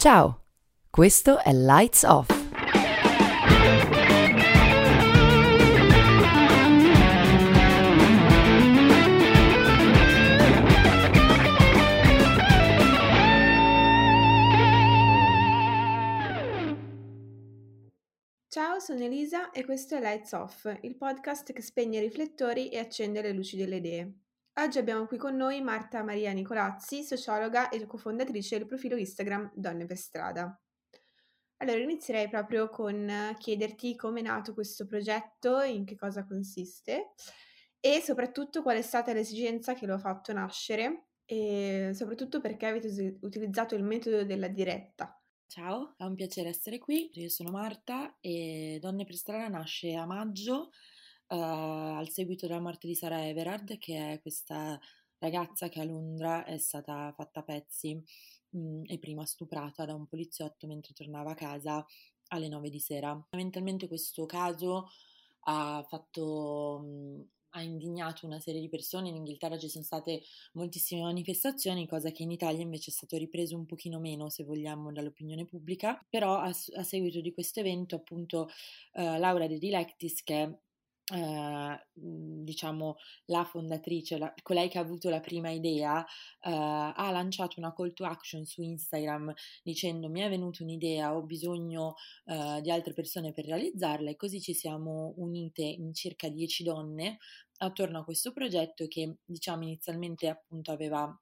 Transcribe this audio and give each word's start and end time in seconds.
Ciao, 0.00 0.44
questo 0.90 1.40
è 1.42 1.52
Lights 1.52 2.04
Off. 2.04 2.30
Ciao, 18.46 18.78
sono 18.78 19.02
Elisa 19.02 19.50
e 19.50 19.64
questo 19.64 19.96
è 19.96 20.00
Lights 20.00 20.30
Off, 20.30 20.72
il 20.82 20.96
podcast 20.96 21.52
che 21.52 21.60
spegne 21.60 21.98
i 21.98 22.02
riflettori 22.02 22.68
e 22.68 22.78
accende 22.78 23.20
le 23.20 23.32
luci 23.32 23.56
delle 23.56 23.78
idee. 23.78 24.27
Oggi 24.58 24.78
abbiamo 24.78 25.06
qui 25.06 25.18
con 25.18 25.36
noi 25.36 25.60
Marta 25.60 26.02
Maria 26.02 26.32
Nicolazzi, 26.32 27.04
sociologa 27.04 27.68
e 27.68 27.86
cofondatrice 27.86 28.58
del 28.58 28.66
profilo 28.66 28.96
Instagram 28.96 29.52
Donne 29.54 29.86
per 29.86 29.96
Strada. 29.96 30.60
Allora, 31.58 31.78
inizierei 31.78 32.28
proprio 32.28 32.68
con 32.68 33.36
chiederti 33.38 33.94
come 33.94 34.18
è 34.18 34.22
nato 34.24 34.54
questo 34.54 34.84
progetto, 34.84 35.60
in 35.60 35.84
che 35.84 35.94
cosa 35.94 36.26
consiste 36.26 37.12
e 37.78 38.00
soprattutto 38.00 38.62
qual 38.62 38.78
è 38.78 38.82
stata 38.82 39.12
l'esigenza 39.12 39.74
che 39.74 39.86
lo 39.86 39.94
ha 39.94 39.98
fatto 39.98 40.32
nascere 40.32 41.10
e 41.24 41.92
soprattutto 41.94 42.40
perché 42.40 42.66
avete 42.66 43.16
utilizzato 43.20 43.76
il 43.76 43.84
metodo 43.84 44.24
della 44.24 44.48
diretta. 44.48 45.22
Ciao, 45.46 45.94
è 45.96 46.02
un 46.02 46.16
piacere 46.16 46.48
essere 46.48 46.78
qui. 46.78 47.10
Io 47.12 47.28
sono 47.28 47.52
Marta 47.52 48.16
e 48.18 48.78
Donne 48.80 49.04
per 49.04 49.14
Strada 49.14 49.46
nasce 49.46 49.94
a 49.94 50.04
maggio 50.04 50.70
al 51.28 52.08
seguito 52.08 52.46
della 52.46 52.60
morte 52.60 52.86
di 52.86 52.94
Sara 52.94 53.26
Everard, 53.26 53.78
che 53.78 54.12
è 54.12 54.20
questa 54.20 54.78
ragazza 55.18 55.68
che 55.68 55.80
a 55.80 55.84
Londra 55.84 56.44
è 56.44 56.58
stata 56.58 57.12
fatta 57.16 57.40
a 57.40 57.42
pezzi 57.42 57.94
mh, 58.50 58.58
mm, 58.58 58.82
e 58.86 58.98
prima 58.98 59.24
stuprata 59.26 59.84
da 59.84 59.94
un 59.94 60.06
poliziotto 60.06 60.66
mentre 60.66 60.94
tornava 60.94 61.32
a 61.32 61.34
casa 61.34 61.84
alle 62.28 62.48
9 62.48 62.70
di 62.70 62.80
sera. 62.80 63.10
Fondamentalmente 63.28 63.88
questo 63.88 64.26
caso 64.26 64.88
ha 65.44 65.84
fatto... 65.88 66.80
Mh, 66.82 66.86
mm, 66.86 67.20
ha 67.52 67.62
indignato 67.62 68.26
una 68.26 68.40
serie 68.40 68.60
di 68.60 68.68
persone, 68.68 69.08
in 69.08 69.16
Inghilterra 69.16 69.58
ci 69.58 69.68
sono 69.68 69.84
state 69.84 70.22
moltissime 70.52 71.02
manifestazioni, 71.02 71.86
cosa 71.86 72.10
che 72.10 72.22
in 72.22 72.30
Italia 72.30 72.62
invece 72.62 72.90
è 72.90 72.92
stato 72.92 73.16
ripreso 73.16 73.56
un 73.56 73.64
pochino 73.64 73.98
meno, 73.98 74.28
se 74.28 74.44
vogliamo, 74.44 74.92
dall'opinione 74.92 75.44
pubblica, 75.46 76.04
però 76.08 76.36
a, 76.36 76.48
a 76.48 76.82
seguito 76.82 77.20
di 77.20 77.32
questo 77.32 77.60
evento 77.60 77.96
appunto 77.96 78.48
eh, 78.92 79.18
Laura 79.18 79.46
De 79.46 79.58
Dilectis, 79.58 80.22
che 80.22 80.58
eh, 81.14 81.86
diciamo 81.92 82.96
la 83.26 83.44
fondatrice, 83.44 84.18
la, 84.18 84.32
colei 84.42 84.68
che 84.68 84.78
ha 84.78 84.82
avuto 84.82 85.08
la 85.08 85.20
prima 85.20 85.50
idea, 85.50 86.04
eh, 86.04 86.50
ha 86.50 87.10
lanciato 87.10 87.58
una 87.58 87.72
call 87.74 87.92
to 87.94 88.04
action 88.04 88.44
su 88.44 88.62
Instagram 88.62 89.32
dicendo 89.62 90.08
mi 90.08 90.20
è 90.20 90.28
venuta 90.28 90.62
un'idea, 90.62 91.14
ho 91.14 91.22
bisogno 91.22 91.94
eh, 92.26 92.60
di 92.62 92.70
altre 92.70 92.92
persone 92.92 93.32
per 93.32 93.46
realizzarla 93.46 94.10
e 94.10 94.16
così 94.16 94.40
ci 94.40 94.54
siamo 94.54 95.14
unite 95.16 95.62
in 95.62 95.94
circa 95.94 96.28
10 96.28 96.62
donne 96.64 97.18
attorno 97.58 98.00
a 98.00 98.04
questo 98.04 98.32
progetto 98.32 98.86
che 98.86 99.16
diciamo 99.24 99.62
inizialmente 99.64 100.28
appunto 100.28 100.70
aveva 100.72 101.12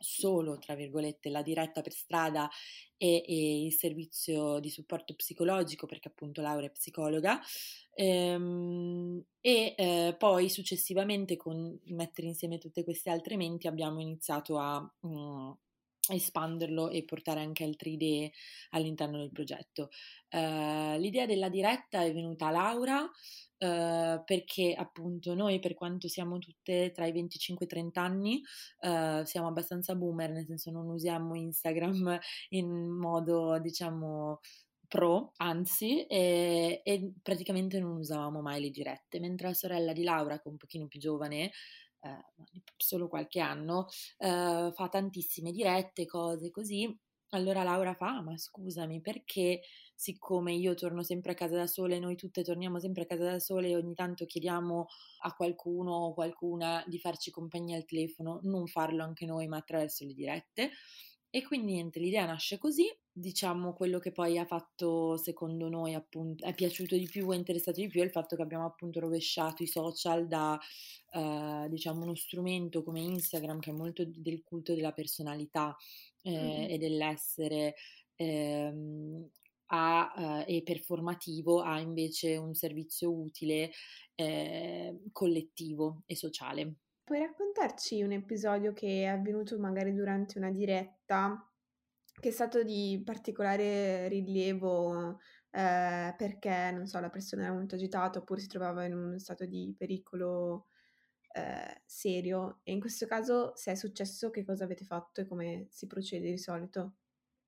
solo, 0.00 0.58
tra 0.58 0.74
virgolette, 0.74 1.28
la 1.30 1.42
diretta 1.42 1.80
per 1.80 1.92
strada 1.92 2.48
e, 2.96 3.24
e 3.26 3.64
il 3.64 3.72
servizio 3.72 4.58
di 4.60 4.70
supporto 4.70 5.14
psicologico, 5.14 5.86
perché 5.86 6.08
appunto 6.08 6.40
Laura 6.42 6.66
è 6.66 6.70
psicologa, 6.70 7.40
ehm, 7.94 9.22
e 9.40 9.74
eh, 9.76 10.16
poi 10.18 10.50
successivamente 10.50 11.36
con 11.36 11.78
mettere 11.86 12.26
insieme 12.26 12.58
tutte 12.58 12.84
queste 12.84 13.10
altre 13.10 13.36
menti 13.36 13.66
abbiamo 13.66 14.00
iniziato 14.00 14.58
a... 14.58 14.80
Mm, 15.06 15.50
espanderlo 16.14 16.90
e 16.90 17.04
portare 17.04 17.40
anche 17.40 17.64
altre 17.64 17.90
idee 17.90 18.32
all'interno 18.70 19.18
del 19.18 19.30
progetto. 19.30 19.90
Uh, 20.30 20.98
l'idea 20.98 21.26
della 21.26 21.48
diretta 21.48 22.02
è 22.02 22.12
venuta 22.12 22.46
a 22.46 22.50
Laura 22.50 23.10
Uh, 23.62 24.24
perché 24.24 24.72
appunto 24.72 25.34
noi 25.34 25.58
per 25.58 25.74
quanto 25.74 26.08
siamo 26.08 26.38
tutte 26.38 26.92
tra 26.94 27.04
i 27.04 27.12
25 27.12 27.66
e 27.66 27.68
i 27.68 27.70
30 27.70 28.00
anni 28.00 28.42
uh, 28.80 29.22
siamo 29.24 29.48
abbastanza 29.48 29.94
boomer, 29.94 30.30
nel 30.30 30.46
senso 30.46 30.70
non 30.70 30.88
usiamo 30.88 31.34
Instagram 31.34 32.18
in 32.56 32.70
modo 32.88 33.58
diciamo 33.58 34.40
pro, 34.90 35.34
anzi, 35.36 36.04
e, 36.06 36.80
e 36.82 37.12
praticamente 37.22 37.78
non 37.78 37.98
usavamo 37.98 38.40
mai 38.42 38.60
le 38.60 38.70
dirette, 38.70 39.20
mentre 39.20 39.46
la 39.46 39.54
sorella 39.54 39.92
di 39.92 40.02
Laura, 40.02 40.34
che 40.38 40.42
è 40.46 40.48
un 40.48 40.56
pochino 40.56 40.88
più 40.88 40.98
giovane, 40.98 41.52
eh, 42.00 42.62
solo 42.76 43.08
qualche 43.08 43.40
anno, 43.40 43.86
eh, 44.18 44.70
fa 44.74 44.88
tantissime 44.88 45.52
dirette, 45.52 46.06
cose 46.06 46.50
così. 46.50 46.94
Allora 47.32 47.62
Laura 47.62 47.94
fa, 47.94 48.16
ah, 48.16 48.22
ma 48.22 48.36
scusami, 48.36 49.00
perché 49.00 49.60
siccome 49.94 50.52
io 50.52 50.74
torno 50.74 51.02
sempre 51.04 51.32
a 51.32 51.34
casa 51.34 51.56
da 51.56 51.66
sola 51.68 51.94
e 51.94 52.00
noi 52.00 52.16
tutte 52.16 52.42
torniamo 52.42 52.80
sempre 52.80 53.02
a 53.02 53.06
casa 53.06 53.24
da 53.30 53.38
sole 53.38 53.68
e 53.68 53.76
ogni 53.76 53.94
tanto 53.94 54.24
chiediamo 54.26 54.86
a 55.22 55.34
qualcuno 55.34 55.92
o 55.92 56.14
qualcuna 56.14 56.82
di 56.88 56.98
farci 56.98 57.30
compagnia 57.30 57.76
al 57.76 57.84
telefono, 57.84 58.40
non 58.42 58.66
farlo 58.66 59.04
anche 59.04 59.26
noi 59.26 59.46
ma 59.46 59.58
attraverso 59.58 60.04
le 60.04 60.14
dirette. 60.14 60.70
E 61.32 61.44
quindi 61.44 61.74
niente, 61.74 62.00
l'idea 62.00 62.26
nasce 62.26 62.58
così, 62.58 62.86
diciamo 63.12 63.72
quello 63.72 64.00
che 64.00 64.10
poi 64.10 64.36
ha 64.36 64.44
fatto 64.44 65.16
secondo 65.16 65.68
noi 65.68 65.94
appunto 65.94 66.44
è 66.44 66.52
piaciuto 66.54 66.96
di 66.96 67.06
più, 67.06 67.30
è 67.30 67.36
interessato 67.36 67.80
di 67.80 67.86
più 67.86 68.00
è 68.00 68.04
il 68.04 68.10
fatto 68.10 68.34
che 68.34 68.42
abbiamo 68.42 68.64
appunto 68.64 68.98
rovesciato 68.98 69.62
i 69.62 69.68
social 69.68 70.26
da 70.26 70.58
eh, 71.12 71.66
diciamo 71.68 72.02
uno 72.02 72.16
strumento 72.16 72.82
come 72.82 73.00
Instagram 73.00 73.60
che 73.60 73.70
è 73.70 73.72
molto 73.72 74.04
del 74.04 74.42
culto 74.42 74.74
della 74.74 74.92
personalità 74.92 75.76
eh, 76.22 76.66
mm. 76.66 76.70
e 76.70 76.78
dell'essere 76.78 77.74
ehm, 78.16 79.30
ha, 79.72 80.44
eh, 80.46 80.56
e 80.56 80.62
performativo 80.62 81.60
ha 81.62 81.78
invece 81.80 82.36
un 82.36 82.54
servizio 82.54 83.12
utile, 83.12 83.70
eh, 84.14 85.00
collettivo 85.12 86.02
e 86.06 86.16
sociale. 86.16 86.74
Puoi 87.10 87.22
raccontarci 87.22 88.02
un 88.02 88.12
episodio 88.12 88.72
che 88.72 89.02
è 89.02 89.06
avvenuto 89.06 89.58
magari 89.58 89.92
durante 89.92 90.38
una 90.38 90.52
diretta 90.52 91.44
che 92.20 92.28
è 92.28 92.30
stato 92.30 92.62
di 92.62 93.02
particolare 93.04 94.06
rilievo 94.06 95.18
eh, 95.50 96.14
perché, 96.16 96.70
non 96.70 96.86
so, 96.86 97.00
la 97.00 97.10
persona 97.10 97.42
era 97.42 97.52
molto 97.52 97.74
agitata 97.74 98.20
oppure 98.20 98.38
si 98.38 98.46
trovava 98.46 98.84
in 98.84 98.94
uno 98.94 99.18
stato 99.18 99.44
di 99.44 99.74
pericolo 99.76 100.66
eh, 101.32 101.82
serio 101.84 102.60
e 102.62 102.70
in 102.70 102.78
questo 102.78 103.06
caso 103.06 103.56
se 103.56 103.72
è 103.72 103.74
successo 103.74 104.30
che 104.30 104.44
cosa 104.44 104.62
avete 104.62 104.84
fatto 104.84 105.20
e 105.20 105.26
come 105.26 105.66
si 105.68 105.88
procede 105.88 106.30
di 106.30 106.38
solito? 106.38 106.92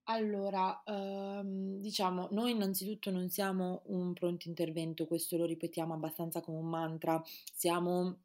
Allora, 0.07 0.83
ehm, 0.85 1.79
diciamo, 1.79 2.27
noi 2.33 2.51
innanzitutto 2.51 3.13
non 3.13 3.29
siamo 3.29 3.83
un 3.87 4.13
pronto 4.13 4.49
intervento, 4.49 5.07
questo 5.07 5.37
lo 5.37 5.45
ripetiamo 5.45 5.95
abbastanza 5.95 6.41
come 6.41 6.59
un 6.59 6.69
mantra, 6.69 7.23
siamo 7.55 8.25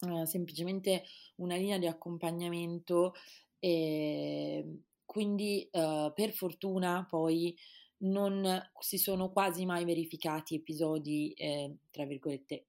eh, 0.00 0.26
semplicemente 0.26 1.04
una 1.36 1.56
linea 1.56 1.78
di 1.78 1.86
accompagnamento 1.86 3.14
e 3.58 4.82
quindi 5.04 5.68
eh, 5.70 6.12
per 6.14 6.32
fortuna 6.32 7.06
poi 7.08 7.56
non 7.98 8.70
si 8.80 8.98
sono 8.98 9.30
quasi 9.30 9.64
mai 9.64 9.84
verificati 9.84 10.56
episodi, 10.56 11.32
eh, 11.32 11.76
tra 11.90 12.04
virgolette, 12.04 12.66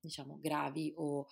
diciamo 0.00 0.38
gravi 0.40 0.92
o 0.96 1.26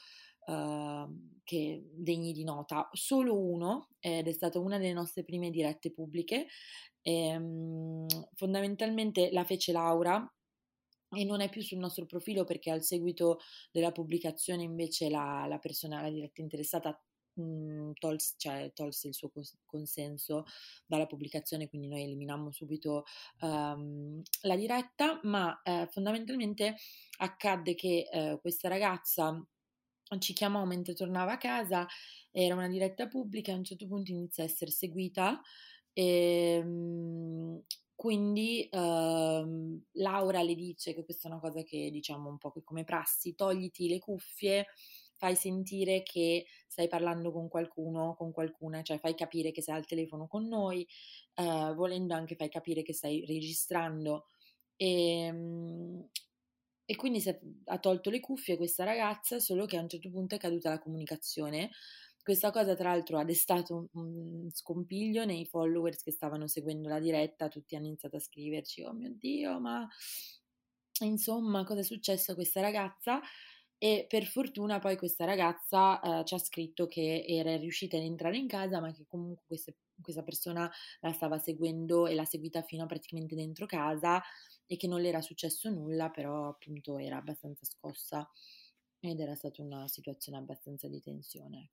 uh, 0.46 1.34
che 1.44 1.82
degni 1.92 2.32
di 2.32 2.44
nota, 2.44 2.88
solo 2.92 3.38
uno 3.38 3.90
ed 4.00 4.26
è 4.26 4.32
stata 4.32 4.58
una 4.58 4.78
delle 4.78 4.92
nostre 4.92 5.24
prime 5.24 5.50
dirette 5.50 5.92
pubbliche. 5.92 6.46
E, 7.00 7.36
um, 7.36 8.06
fondamentalmente 8.34 9.30
la 9.30 9.44
fece 9.44 9.72
Laura 9.72 10.28
e 11.10 11.24
non 11.24 11.40
è 11.40 11.48
più 11.48 11.62
sul 11.62 11.78
nostro 11.78 12.06
profilo 12.06 12.44
perché 12.44 12.70
al 12.70 12.82
seguito 12.82 13.38
della 13.70 13.92
pubblicazione 13.92 14.62
invece 14.62 15.08
la, 15.08 15.46
la 15.48 15.58
persona, 15.58 16.02
la 16.02 16.10
diretta 16.10 16.40
interessata 16.40 17.00
mh, 17.34 17.92
tolse, 17.98 18.34
cioè, 18.36 18.72
tolse 18.74 19.08
il 19.08 19.14
suo 19.14 19.30
consenso 19.64 20.44
dalla 20.86 21.06
pubblicazione, 21.06 21.68
quindi 21.68 21.88
noi 21.88 22.02
eliminammo 22.02 22.50
subito 22.50 23.04
um, 23.40 24.20
la 24.42 24.56
diretta, 24.56 25.20
ma 25.24 25.60
eh, 25.62 25.86
fondamentalmente 25.90 26.76
accadde 27.18 27.74
che 27.74 28.08
eh, 28.10 28.38
questa 28.40 28.68
ragazza 28.68 29.44
ci 30.18 30.32
chiamò 30.32 30.64
mentre 30.64 30.94
tornava 30.94 31.32
a 31.32 31.38
casa, 31.38 31.86
era 32.30 32.54
una 32.54 32.68
diretta 32.68 33.08
pubblica, 33.08 33.52
a 33.52 33.56
un 33.56 33.64
certo 33.64 33.86
punto 33.86 34.12
inizia 34.12 34.44
a 34.44 34.46
essere 34.46 34.70
seguita 34.70 35.40
e 35.92 36.58
ehm, 36.60 37.25
quindi 38.06 38.68
uh, 38.70 39.82
Laura 39.94 40.40
le 40.40 40.54
dice 40.54 40.94
che 40.94 41.04
questa 41.04 41.26
è 41.26 41.32
una 41.32 41.40
cosa 41.40 41.64
che 41.64 41.90
diciamo 41.90 42.28
un 42.28 42.38
po' 42.38 42.52
come 42.62 42.84
prassi, 42.84 43.34
togliti 43.34 43.88
le 43.88 43.98
cuffie, 43.98 44.68
fai 45.16 45.34
sentire 45.34 46.04
che 46.04 46.46
stai 46.68 46.86
parlando 46.86 47.32
con 47.32 47.48
qualcuno, 47.48 48.14
con 48.14 48.30
qualcuna, 48.30 48.82
cioè 48.82 49.00
fai 49.00 49.16
capire 49.16 49.50
che 49.50 49.60
sei 49.60 49.74
al 49.74 49.86
telefono 49.86 50.28
con 50.28 50.46
noi, 50.46 50.86
uh, 51.34 51.74
volendo 51.74 52.14
anche 52.14 52.36
fai 52.36 52.48
capire 52.48 52.82
che 52.82 52.92
stai 52.92 53.24
registrando. 53.26 54.28
E, 54.76 55.28
um, 55.28 56.08
e 56.84 56.94
quindi 56.94 57.20
ha 57.64 57.78
tolto 57.80 58.10
le 58.10 58.20
cuffie 58.20 58.56
questa 58.56 58.84
ragazza, 58.84 59.40
solo 59.40 59.66
che 59.66 59.78
a 59.78 59.82
un 59.82 59.88
certo 59.88 60.10
punto 60.10 60.36
è 60.36 60.38
caduta 60.38 60.68
la 60.70 60.78
comunicazione 60.78 61.70
questa 62.26 62.50
cosa 62.50 62.74
tra 62.74 62.90
l'altro 62.90 63.18
ha 63.18 63.24
destato 63.24 63.86
un 63.92 64.48
scompiglio 64.52 65.24
nei 65.24 65.46
followers 65.46 66.02
che 66.02 66.10
stavano 66.10 66.48
seguendo 66.48 66.88
la 66.88 66.98
diretta, 66.98 67.46
tutti 67.46 67.76
hanno 67.76 67.86
iniziato 67.86 68.16
a 68.16 68.18
scriverci, 68.18 68.82
oh 68.82 68.92
mio 68.92 69.12
Dio, 69.14 69.60
ma 69.60 69.88
insomma 71.04 71.62
cosa 71.62 71.80
è 71.80 71.84
successo 71.84 72.32
a 72.32 72.34
questa 72.34 72.60
ragazza? 72.60 73.20
E 73.78 74.06
per 74.08 74.24
fortuna 74.24 74.80
poi 74.80 74.96
questa 74.96 75.24
ragazza 75.24 76.00
eh, 76.00 76.24
ci 76.24 76.34
ha 76.34 76.38
scritto 76.38 76.88
che 76.88 77.24
era 77.28 77.56
riuscita 77.56 77.96
ad 77.96 78.02
entrare 78.02 78.36
in 78.38 78.48
casa, 78.48 78.80
ma 78.80 78.90
che 78.90 79.04
comunque 79.06 79.44
queste, 79.46 79.76
questa 80.00 80.24
persona 80.24 80.68
la 81.02 81.12
stava 81.12 81.38
seguendo 81.38 82.08
e 82.08 82.16
l'ha 82.16 82.24
seguita 82.24 82.62
fino 82.62 82.82
a 82.82 82.86
praticamente 82.86 83.36
dentro 83.36 83.66
casa 83.66 84.20
e 84.66 84.76
che 84.76 84.88
non 84.88 85.00
le 85.00 85.10
era 85.10 85.20
successo 85.20 85.70
nulla, 85.70 86.10
però 86.10 86.48
appunto 86.48 86.98
era 86.98 87.18
abbastanza 87.18 87.64
scossa 87.66 88.28
ed 88.98 89.20
era 89.20 89.36
stata 89.36 89.62
una 89.62 89.86
situazione 89.86 90.38
abbastanza 90.38 90.88
di 90.88 91.00
tensione. 91.00 91.70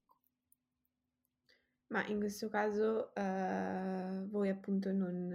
Ma 1.87 2.05
in 2.07 2.19
questo 2.19 2.49
caso 2.49 3.13
eh, 3.13 4.25
voi 4.29 4.49
appunto 4.49 4.91
non, 4.91 5.31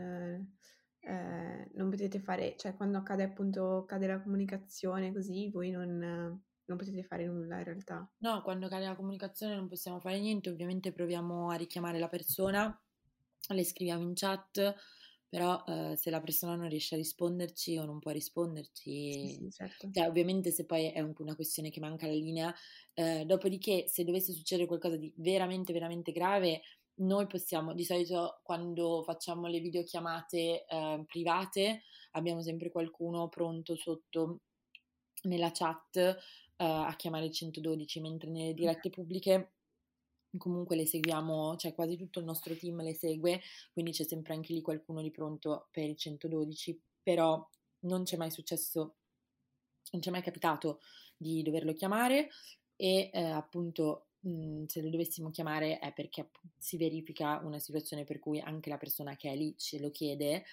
eh, 1.00 1.70
non 1.74 1.90
potete 1.90 2.18
fare, 2.20 2.54
cioè 2.56 2.74
quando 2.74 2.98
accade 2.98 3.22
appunto 3.22 3.84
cade 3.86 4.06
la 4.06 4.20
comunicazione 4.20 5.12
così, 5.12 5.50
voi 5.50 5.70
non, 5.70 5.98
non 6.64 6.76
potete 6.76 7.02
fare 7.02 7.26
nulla 7.26 7.58
in 7.58 7.64
realtà. 7.64 8.10
No, 8.18 8.42
quando 8.42 8.68
cade 8.68 8.86
la 8.86 8.96
comunicazione 8.96 9.54
non 9.54 9.68
possiamo 9.68 10.00
fare 10.00 10.18
niente, 10.18 10.50
ovviamente 10.50 10.92
proviamo 10.92 11.50
a 11.50 11.54
richiamare 11.54 11.98
la 11.98 12.08
persona, 12.08 12.78
le 13.48 13.64
scriviamo 13.64 14.02
in 14.02 14.12
chat, 14.14 14.74
però 15.28 15.62
eh, 15.66 15.94
se 15.96 16.10
la 16.10 16.20
persona 16.20 16.56
non 16.56 16.68
riesce 16.68 16.94
a 16.94 16.98
risponderci 16.98 17.76
o 17.76 17.84
non 17.84 17.98
può 17.98 18.10
risponderci, 18.10 19.12
sì, 19.12 19.34
sì, 19.34 19.50
certo. 19.50 19.90
cioè, 19.92 20.06
ovviamente 20.06 20.50
se 20.50 20.64
poi 20.64 20.90
è 20.90 21.00
una 21.00 21.34
questione 21.34 21.70
che 21.70 21.80
manca 21.80 22.06
la 22.06 22.12
linea, 22.12 22.54
eh, 22.94 23.24
dopodiché 23.26 23.86
se 23.88 24.04
dovesse 24.04 24.32
succedere 24.32 24.66
qualcosa 24.66 24.96
di 24.96 25.12
veramente, 25.16 25.72
veramente 25.72 26.12
grave, 26.12 26.62
noi 27.00 27.26
possiamo, 27.26 27.74
di 27.74 27.84
solito 27.84 28.40
quando 28.42 29.02
facciamo 29.04 29.46
le 29.46 29.60
videochiamate 29.60 30.64
eh, 30.66 31.04
private, 31.06 31.82
abbiamo 32.12 32.42
sempre 32.42 32.70
qualcuno 32.70 33.28
pronto 33.28 33.76
sotto 33.76 34.40
nella 35.24 35.50
chat 35.52 36.16
a 36.60 36.92
chiamare 36.96 37.26
il 37.26 37.32
112, 37.32 38.00
mentre 38.00 38.30
nelle 38.30 38.52
dirette 38.52 38.90
pubbliche 38.90 39.57
comunque 40.38 40.76
le 40.76 40.86
seguiamo, 40.86 41.56
cioè 41.56 41.74
quasi 41.74 41.96
tutto 41.96 42.18
il 42.18 42.24
nostro 42.24 42.56
team 42.56 42.82
le 42.82 42.94
segue, 42.94 43.40
quindi 43.72 43.92
c'è 43.92 44.04
sempre 44.04 44.34
anche 44.34 44.52
lì 44.52 44.62
qualcuno 44.62 45.02
di 45.02 45.10
pronto 45.10 45.68
per 45.70 45.84
il 45.88 45.96
112, 45.96 46.80
però 47.02 47.46
non 47.80 48.04
c'è 48.04 48.16
mai 48.16 48.30
successo, 48.30 48.96
non 49.92 50.00
c'è 50.00 50.10
mai 50.10 50.22
capitato 50.22 50.80
di 51.16 51.42
doverlo 51.42 51.72
chiamare 51.72 52.28
e 52.76 53.10
eh, 53.12 53.22
appunto 53.24 54.08
mh, 54.20 54.30
mhmm, 54.30 54.66
se 54.66 54.82
lo 54.82 54.90
dovessimo 54.90 55.30
chiamare 55.30 55.78
è 55.78 55.92
perché 55.92 56.30
si 56.56 56.76
verifica 56.76 57.40
una 57.42 57.58
situazione 57.58 58.04
per 58.04 58.18
cui 58.18 58.40
anche 58.40 58.70
la 58.70 58.78
persona 58.78 59.16
che 59.16 59.30
è 59.30 59.36
lì 59.36 59.54
ce 59.56 59.78
lo 59.80 59.90
chiede 59.90 60.44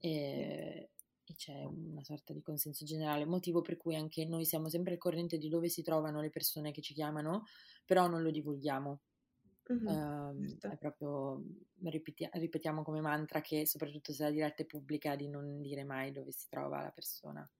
eh, 0.00 0.90
e 1.24 1.34
c'è 1.36 1.62
una 1.64 2.02
sorta 2.02 2.32
di 2.32 2.42
consenso 2.42 2.84
generale, 2.84 3.24
motivo 3.24 3.60
per 3.62 3.76
cui 3.76 3.94
anche 3.96 4.24
noi 4.24 4.44
siamo 4.44 4.68
sempre 4.68 4.92
al 4.92 4.98
corrente 4.98 5.38
di 5.38 5.48
dove 5.48 5.68
si 5.68 5.82
trovano 5.82 6.20
le 6.20 6.30
persone 6.30 6.72
che 6.72 6.82
ci 6.82 6.94
chiamano, 6.94 7.46
però 7.84 8.08
non 8.08 8.22
lo 8.22 8.30
divulghiamo. 8.30 9.00
Uh-huh. 9.72 10.36
Uh, 10.36 10.58
è 10.60 10.76
proprio, 10.76 11.42
ripeti- 11.84 12.28
ripetiamo 12.30 12.82
come 12.82 13.00
mantra 13.00 13.40
che 13.40 13.66
soprattutto 13.66 14.12
se 14.12 14.24
la 14.24 14.30
diretta 14.30 14.62
è 14.62 14.66
pubblica 14.66 15.16
di 15.16 15.28
non 15.28 15.62
dire 15.62 15.82
mai 15.82 16.12
dove 16.12 16.30
si 16.30 16.46
trova 16.48 16.82
la 16.82 16.90
persona. 16.90 17.50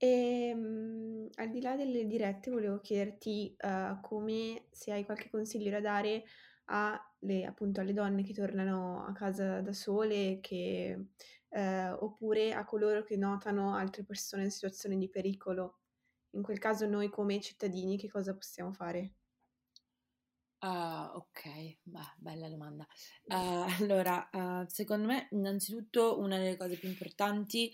E 0.00 0.52
um, 0.54 1.28
al 1.34 1.50
di 1.50 1.60
là 1.60 1.76
delle 1.76 2.06
dirette 2.06 2.50
volevo 2.50 2.80
chiederti 2.80 3.56
uh, 3.60 4.00
come 4.00 4.66
se 4.70 4.92
hai 4.92 5.04
qualche 5.04 5.28
consiglio 5.30 5.70
da 5.70 5.80
dare 5.80 6.24
alle, 6.66 7.44
appunto, 7.44 7.80
alle 7.80 7.92
donne 7.92 8.22
che 8.22 8.32
tornano 8.32 9.04
a 9.04 9.12
casa 9.12 9.60
da 9.60 9.72
sole 9.72 10.38
che, 10.40 11.06
uh, 11.48 12.04
oppure 12.04 12.52
a 12.52 12.64
coloro 12.64 13.02
che 13.02 13.16
notano 13.16 13.74
altre 13.74 14.04
persone 14.04 14.44
in 14.44 14.50
situazioni 14.50 14.98
di 14.98 15.08
pericolo. 15.08 15.78
In 16.32 16.42
quel 16.42 16.58
caso 16.58 16.86
noi 16.86 17.08
come 17.08 17.40
cittadini 17.40 17.96
che 17.96 18.08
cosa 18.08 18.34
possiamo 18.34 18.72
fare? 18.72 19.14
Uh, 20.60 21.14
ok, 21.14 21.78
bah, 21.84 22.14
bella 22.18 22.48
domanda. 22.48 22.84
Uh, 23.26 23.64
allora, 23.80 24.28
uh, 24.32 24.64
secondo 24.66 25.06
me, 25.06 25.28
innanzitutto, 25.30 26.18
una 26.18 26.36
delle 26.36 26.56
cose 26.56 26.76
più 26.76 26.88
importanti 26.88 27.72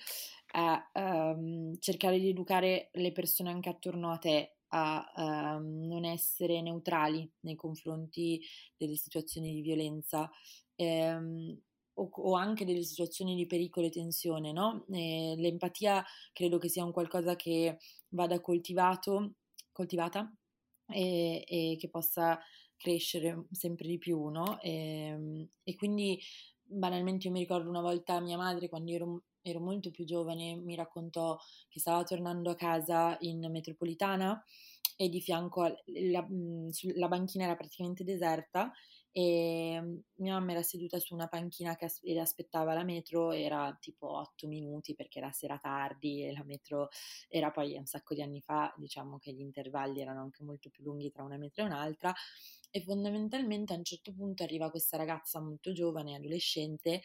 è 0.51 0.77
um, 0.93 1.77
cercare 1.79 2.19
di 2.19 2.29
educare 2.29 2.91
le 2.93 3.13
persone 3.13 3.51
anche 3.51 3.71
attorno 3.71 4.13
a 4.13 4.19
te 4.19 4.57
a 4.69 5.57
um, 5.57 5.87
non 5.87 6.05
essere 6.05 6.61
neutrali 6.61 7.29
nei 7.41 7.55
confronti 7.55 8.41
delle 8.77 8.97
situazioni 8.97 9.53
di 9.55 9.63
violenza 9.63 10.29
um, 10.77 11.57
o, 11.95 12.11
o, 12.13 12.35
anche 12.35 12.65
delle 12.65 12.83
situazioni 12.83 13.35
di 13.35 13.47
pericolo 13.47 13.87
e 13.87 13.91
tensione, 13.91 14.53
no? 14.53 14.85
E 14.91 15.35
l'empatia 15.39 16.05
credo 16.33 16.59
che 16.59 16.69
sia 16.69 16.85
un 16.85 16.93
qualcosa 16.93 17.35
che 17.35 17.79
vada 18.09 18.41
coltivato, 18.41 19.37
coltivata 19.73 20.31
e, 20.89 21.45
e 21.47 21.77
che 21.79 21.89
possa 21.89 22.39
crescere 22.85 23.47
sempre 23.51 23.87
di 23.89 23.97
più, 23.97 24.29
no? 24.29 24.61
E, 24.61 25.07
ehm, 25.09 25.49
e, 25.65 25.75
quindi 25.75 26.21
banalmente 26.63 27.27
io 27.27 27.33
mi 27.33 27.41
ricordo 27.41 27.71
una 27.71 27.81
volta 27.81 28.21
mia 28.21 28.37
madre 28.37 28.69
quando 28.69 28.93
ero, 28.93 29.23
ero 29.41 29.61
molto 29.61 29.91
più 29.91 30.05
giovane 30.05 30.57
mi 30.57 30.75
raccontò 30.75 31.37
che 31.69 31.81
stava 31.81 32.03
tornando 32.05 32.51
a 32.51 32.55
casa 32.55 33.17
in 33.21 33.49
metropolitana 33.51 34.43
e 34.97 35.09
di 35.09 35.21
fianco 35.21 35.63
la, 36.13 36.27
la 36.95 37.09
banchina 37.09 37.45
era 37.45 37.57
praticamente 37.57 38.05
deserta 38.05 38.73
e 39.17 39.79
mhmm, 39.81 40.01
mia 40.17 40.35
mamma 40.35 40.51
era 40.53 40.63
seduta 40.63 40.99
su 40.99 41.15
una 41.15 41.29
panchina 41.29 41.77
che 41.77 41.85
as- 41.85 42.01
aspettava 42.21 42.75
la 42.75 42.83
metro, 42.83 43.31
era 43.33 43.77
tipo 43.81 44.09
8 44.19 44.49
minuti 44.49 44.95
perché 44.95 45.19
era 45.21 45.31
sera 45.31 45.57
tardi 45.59 46.25
e 46.25 46.33
la 46.33 46.43
metro 46.45 46.89
era 47.29 47.51
poi 47.53 47.77
un 47.77 47.87
sacco 47.87 48.15
di 48.15 48.23
anni 48.23 48.41
fa, 48.41 48.73
diciamo 48.77 49.19
che 49.19 49.33
gli 49.33 49.41
intervalli 49.41 50.01
erano 50.01 50.21
anche 50.23 50.43
molto 50.43 50.69
più 50.71 50.83
lunghi 50.85 51.11
tra 51.11 51.23
una 51.23 51.37
metro 51.37 51.63
e 51.63 51.67
un'altra. 51.67 52.13
E 52.71 52.81
fondamentalmente 52.83 53.73
a 53.73 53.77
un 53.77 53.85
certo 53.85 54.13
punto 54.13 54.43
arriva 54.43 54.69
questa 54.71 54.97
ragazza 54.97 55.41
molto 55.41 55.73
giovane, 55.73 56.17
adolescente 56.17 57.03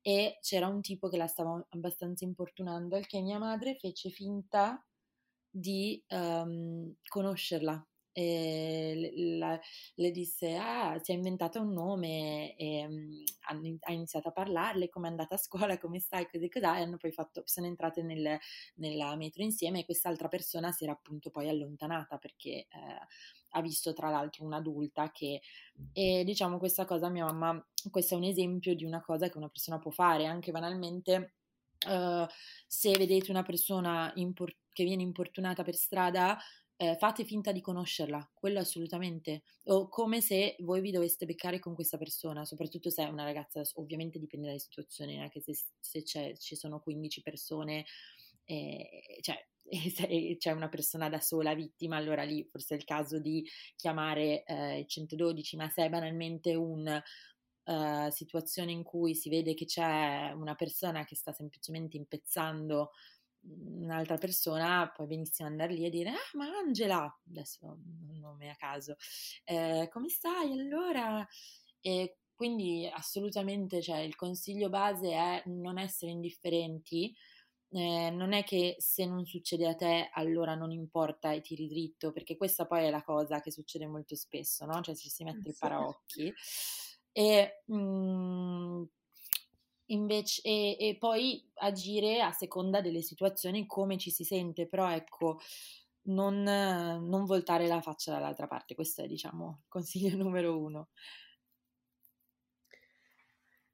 e 0.00 0.38
c'era 0.40 0.66
un 0.66 0.80
tipo 0.80 1.08
che 1.10 1.18
la 1.18 1.26
stava 1.26 1.62
abbastanza 1.70 2.24
importunando, 2.24 2.96
al 2.96 3.06
che 3.06 3.20
mia 3.20 3.38
madre 3.38 3.76
fece 3.76 4.08
finta 4.08 4.82
di 5.50 6.02
um, 6.08 6.94
conoscerla 7.06 7.86
e 8.12 9.12
la, 9.38 9.58
le 9.94 10.10
disse 10.10 10.56
ah 10.56 10.98
si 11.00 11.12
è 11.12 11.14
inventata 11.14 11.60
un 11.60 11.72
nome 11.72 12.56
e 12.56 12.86
um, 12.86 13.22
ha 13.84 13.92
iniziato 13.92 14.28
a 14.28 14.32
parlarle 14.32 14.88
come 14.88 15.06
è 15.06 15.10
andata 15.10 15.34
a 15.34 15.38
scuola 15.38 15.78
come 15.78 16.00
stai 16.00 16.28
così 16.28 16.48
così 16.48 16.64
e 16.64 16.68
hanno 16.68 16.96
poi 16.96 17.12
fatto 17.12 17.42
sono 17.44 17.66
entrate 17.66 18.02
nel, 18.02 18.38
nella 18.76 19.14
metro 19.16 19.42
insieme 19.42 19.80
e 19.80 19.84
quest'altra 19.84 20.28
persona 20.28 20.72
si 20.72 20.84
era 20.84 20.92
appunto 20.92 21.30
poi 21.30 21.48
allontanata 21.48 22.18
perché 22.18 22.50
eh, 22.50 22.66
ha 23.50 23.60
visto 23.62 23.92
tra 23.92 24.10
l'altro 24.10 24.44
un'adulta 24.44 25.10
che 25.12 25.40
e 25.92 26.22
diciamo 26.24 26.58
questa 26.58 26.84
cosa 26.84 27.08
mia 27.08 27.24
mamma 27.24 27.64
questo 27.90 28.14
è 28.14 28.16
un 28.16 28.24
esempio 28.24 28.74
di 28.74 28.84
una 28.84 29.00
cosa 29.00 29.28
che 29.28 29.38
una 29.38 29.48
persona 29.48 29.78
può 29.78 29.90
fare 29.90 30.26
anche 30.26 30.50
banalmente 30.50 31.34
uh, 31.88 32.26
se 32.66 32.90
vedete 32.96 33.30
una 33.30 33.42
persona 33.42 34.10
impor- 34.16 34.56
che 34.72 34.84
viene 34.84 35.02
importunata 35.02 35.62
per 35.62 35.74
strada 35.74 36.38
eh, 36.82 36.96
fate 36.96 37.24
finta 37.24 37.52
di 37.52 37.60
conoscerla, 37.60 38.30
quello 38.32 38.58
assolutamente, 38.58 39.42
o 39.64 39.86
come 39.90 40.22
se 40.22 40.56
voi 40.60 40.80
vi 40.80 40.90
doveste 40.90 41.26
beccare 41.26 41.58
con 41.58 41.74
questa 41.74 41.98
persona, 41.98 42.46
soprattutto 42.46 42.88
se 42.88 43.04
è 43.04 43.08
una 43.08 43.24
ragazza, 43.24 43.60
ovviamente 43.74 44.18
dipende 44.18 44.46
dalle 44.46 44.60
situazioni, 44.60 45.20
anche 45.20 45.42
se, 45.42 45.52
se 45.78 46.02
ci 46.02 46.56
sono 46.56 46.80
15 46.80 47.20
persone, 47.20 47.84
eh, 48.46 49.18
cioè 49.20 49.46
e 50.08 50.36
c'è 50.38 50.52
una 50.52 50.70
persona 50.70 51.10
da 51.10 51.20
sola 51.20 51.54
vittima, 51.54 51.96
allora 51.96 52.22
lì 52.22 52.48
forse 52.50 52.74
è 52.74 52.78
il 52.78 52.84
caso 52.84 53.18
di 53.18 53.46
chiamare 53.76 54.42
eh, 54.44 54.78
il 54.78 54.86
112, 54.86 55.56
ma 55.56 55.68
se 55.68 55.84
è 55.84 55.90
banalmente 55.90 56.54
una 56.54 57.02
uh, 57.64 58.10
situazione 58.10 58.72
in 58.72 58.82
cui 58.82 59.14
si 59.14 59.28
vede 59.28 59.52
che 59.52 59.66
c'è 59.66 60.32
una 60.34 60.54
persona 60.54 61.04
che 61.04 61.14
sta 61.14 61.32
semplicemente 61.32 61.98
impezzando 61.98 62.92
un'altra 63.42 64.16
persona, 64.16 64.90
puoi 64.94 65.06
benissimo 65.06 65.48
andare 65.48 65.72
lì 65.72 65.84
e 65.86 65.90
dire, 65.90 66.10
ah, 66.10 66.36
ma 66.36 66.46
Angela, 66.64 67.20
adesso 67.28 67.66
un 67.66 68.18
nome 68.18 68.50
a 68.50 68.54
caso, 68.56 68.96
eh, 69.44 69.88
come 69.90 70.08
stai 70.08 70.52
allora? 70.52 71.26
E 71.80 72.18
quindi 72.34 72.88
assolutamente, 72.92 73.82
cioè, 73.82 73.98
il 73.98 74.16
consiglio 74.16 74.68
base 74.68 75.10
è 75.12 75.42
non 75.46 75.78
essere 75.78 76.10
indifferenti, 76.12 77.14
eh, 77.72 78.10
non 78.10 78.32
è 78.32 78.42
che 78.44 78.76
se 78.78 79.06
non 79.06 79.24
succede 79.26 79.68
a 79.68 79.74
te 79.74 80.10
allora 80.12 80.54
non 80.54 80.72
importa 80.72 81.32
e 81.32 81.40
tiri 81.40 81.68
dritto, 81.68 82.12
perché 82.12 82.36
questa 82.36 82.66
poi 82.66 82.84
è 82.86 82.90
la 82.90 83.02
cosa 83.02 83.40
che 83.40 83.50
succede 83.52 83.86
molto 83.86 84.16
spesso, 84.16 84.64
no? 84.66 84.80
Cioè 84.80 84.94
ci 84.96 85.08
si 85.08 85.24
mette 85.24 85.48
il 85.48 85.56
paraocchi. 85.56 86.32
E 87.12 87.62
mh, 87.66 87.74
mhmm, 87.74 88.88
invece, 89.92 90.42
e, 90.42 90.76
e, 90.78 90.96
poi 90.98 91.48
agire 91.54 92.20
a 92.20 92.32
seconda 92.32 92.80
delle 92.80 93.02
situazioni 93.02 93.66
come 93.66 93.98
ci 93.98 94.10
si 94.10 94.24
sente, 94.24 94.66
però 94.66 94.90
ecco, 94.90 95.38
non, 96.02 96.42
non 96.42 97.24
voltare 97.24 97.66
la 97.66 97.80
faccia 97.80 98.12
dall'altra 98.12 98.46
parte. 98.46 98.74
Questo 98.74 99.02
è, 99.02 99.06
diciamo, 99.06 99.60
il 99.62 99.68
consiglio 99.68 100.16
numero 100.16 100.58
uno. 100.58 100.88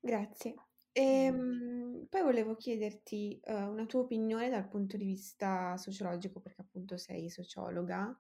Grazie. 0.00 0.54
Ehm, 0.92 2.06
poi 2.08 2.23
volevo 2.23 2.56
chiederti 2.56 3.40
uh, 3.44 3.52
una 3.52 3.85
tua 3.85 4.00
opinione 4.00 4.49
dal 4.49 4.68
punto 4.68 4.96
di 4.96 5.04
vista 5.04 5.76
sociologico, 5.76 6.40
perché 6.40 6.62
appunto 6.62 6.96
sei 6.96 7.28
sociologa, 7.28 8.16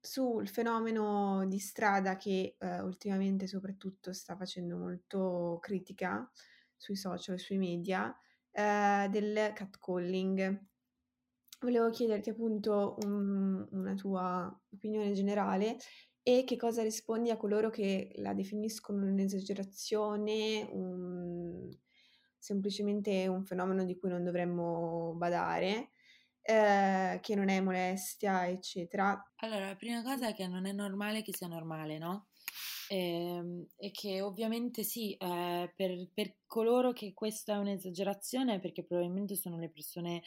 sul 0.00 0.48
fenomeno 0.48 1.46
di 1.46 1.58
strada 1.58 2.16
che 2.16 2.56
uh, 2.58 2.84
ultimamente 2.84 3.46
soprattutto 3.46 4.12
sta 4.12 4.36
facendo 4.36 4.76
molto 4.76 5.58
critica 5.60 6.30
sui 6.78 6.96
social 6.96 7.38
sui 7.38 7.58
media, 7.58 8.06
uh, 8.06 9.10
del 9.10 9.52
catcalling. 9.54 10.66
Volevo 11.60 11.90
chiederti 11.90 12.30
appunto 12.30 12.96
un, 13.02 13.66
una 13.72 13.94
tua 13.94 14.58
opinione 14.72 15.12
generale 15.12 15.76
e 16.22 16.44
che 16.44 16.56
cosa 16.56 16.82
rispondi 16.82 17.30
a 17.30 17.36
coloro 17.36 17.68
che 17.68 18.12
la 18.16 18.32
definiscono 18.32 19.04
un'esagerazione, 19.04 20.68
un, 20.70 21.68
semplicemente 22.38 23.26
un 23.26 23.44
fenomeno 23.44 23.84
di 23.84 23.96
cui 23.98 24.08
non 24.08 24.22
dovremmo 24.22 25.14
badare, 25.16 25.90
eh, 26.42 27.18
che 27.20 27.34
non 27.34 27.48
è 27.48 27.60
molestia, 27.60 28.46
eccetera. 28.46 29.20
Allora, 29.36 29.66
la 29.66 29.76
prima 29.76 30.02
cosa 30.02 30.28
è 30.28 30.34
che 30.34 30.46
non 30.46 30.66
è 30.66 30.72
normale 30.72 31.22
che 31.22 31.34
sia 31.34 31.46
normale, 31.48 31.98
no? 31.98 32.27
E, 32.90 32.96
ehm, 32.96 33.66
e 33.76 33.90
che 33.90 34.20
ovviamente 34.22 34.82
sì, 34.82 35.14
eh, 35.14 35.72
per, 35.76 36.08
per 36.12 36.36
coloro 36.46 36.92
che 36.92 37.12
questa 37.14 37.54
è 37.54 37.58
un'esagerazione, 37.58 38.60
perché 38.60 38.84
probabilmente 38.84 39.36
sono 39.36 39.58
le 39.58 39.70
persone 39.70 40.22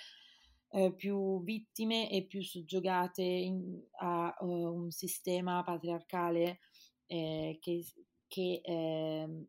eh, 0.69 0.93
più 0.93 1.43
vittime 1.43 2.09
e 2.09 2.25
più 2.25 2.41
soggiogate 2.43 3.23
in, 3.23 3.81
a 3.99 4.35
uh, 4.39 4.45
un 4.47 4.91
sistema 4.91 5.63
patriarcale 5.63 6.59
eh, 7.07 7.57
che, 7.59 7.83
che 8.27 8.61
eh, 8.63 9.45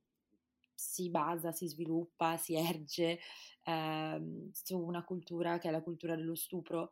si 0.74 1.10
basa, 1.10 1.52
si 1.52 1.68
sviluppa, 1.68 2.36
si 2.36 2.54
erge 2.56 3.20
ehm, 3.64 4.50
su 4.52 4.78
una 4.78 5.04
cultura 5.04 5.58
che 5.58 5.68
è 5.68 5.70
la 5.70 5.82
cultura 5.82 6.16
dello 6.16 6.34
stupro. 6.34 6.90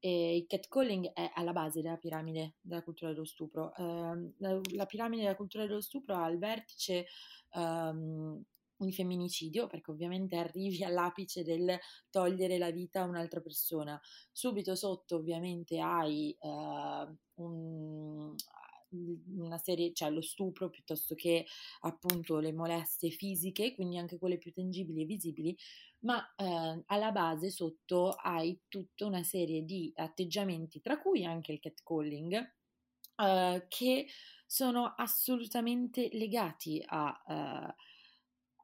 E 0.00 0.36
il 0.36 0.46
catcalling 0.46 1.12
è 1.12 1.30
alla 1.34 1.52
base 1.52 1.82
della 1.82 1.96
piramide 1.96 2.54
della 2.60 2.82
cultura 2.82 3.10
dello 3.10 3.24
stupro. 3.24 3.74
Eh, 3.74 4.32
la, 4.38 4.86
piramide 4.86 5.22
della 5.22 5.36
cultura 5.36 5.66
dello 5.66 5.80
stupro 5.80 6.14
ha 6.14 6.24
al 6.24 6.38
vertice 6.38 7.06
ehm, 7.54 8.42
il 8.80 8.94
femminicidio, 8.94 9.66
perché 9.66 9.90
ovviamente 9.90 10.36
arrivi 10.36 10.84
all'apice 10.84 11.42
del 11.42 11.78
togliere 12.10 12.58
la 12.58 12.70
vita 12.70 13.02
a 13.02 13.06
un'altra 13.06 13.40
persona. 13.40 14.00
Subito 14.30 14.74
sotto 14.74 15.16
ovviamente 15.16 15.80
hai 15.80 16.36
uh, 16.40 17.42
un, 17.42 18.34
una 18.90 19.58
serie, 19.58 19.92
cioè 19.92 20.10
lo 20.10 20.22
stupro 20.22 20.70
piuttosto 20.70 21.14
che 21.14 21.46
appunto 21.80 22.38
le 22.38 22.52
molestie 22.52 23.10
fisiche, 23.10 23.74
quindi 23.74 23.98
anche 23.98 24.18
quelle 24.18 24.38
più 24.38 24.52
tangibili 24.52 25.02
e 25.02 25.06
visibili, 25.06 25.56
ma 26.00 26.22
eh, 26.36 26.82
alla 26.86 27.10
base 27.12 27.50
sotto 27.50 28.10
hai 28.10 28.60
tutta 28.68 29.06
una 29.06 29.22
serie 29.22 29.64
di 29.64 29.92
atteggiamenti, 29.94 30.80
tra 30.80 30.98
cui 31.00 31.24
anche 31.24 31.52
il 31.52 31.60
catcalling, 31.60 32.54
eh, 33.16 33.66
che 33.68 34.06
sono 34.46 34.94
assolutamente 34.96 36.08
legati 36.12 36.82
a... 36.86 37.22
Eh, 37.28 37.74